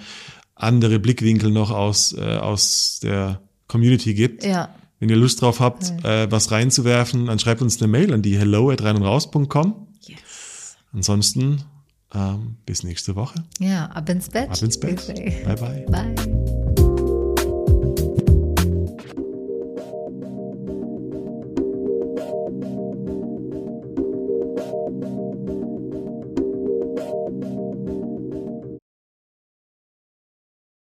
[0.60, 4.44] andere Blickwinkel noch aus, äh, aus der Community gibt.
[4.44, 4.70] Ja.
[5.00, 8.38] Wenn ihr Lust drauf habt, äh, was reinzuwerfen, dann schreibt uns eine Mail an die
[8.38, 9.88] hello at rein und raus.com.
[10.02, 10.76] Yes.
[10.92, 11.64] Ansonsten
[12.14, 13.46] ähm, bis nächste Woche.
[13.60, 14.50] Ja, ab ins Bett.
[14.50, 15.08] Ab ins Bett.
[15.46, 15.86] Bye bye.
[15.90, 16.16] Bye.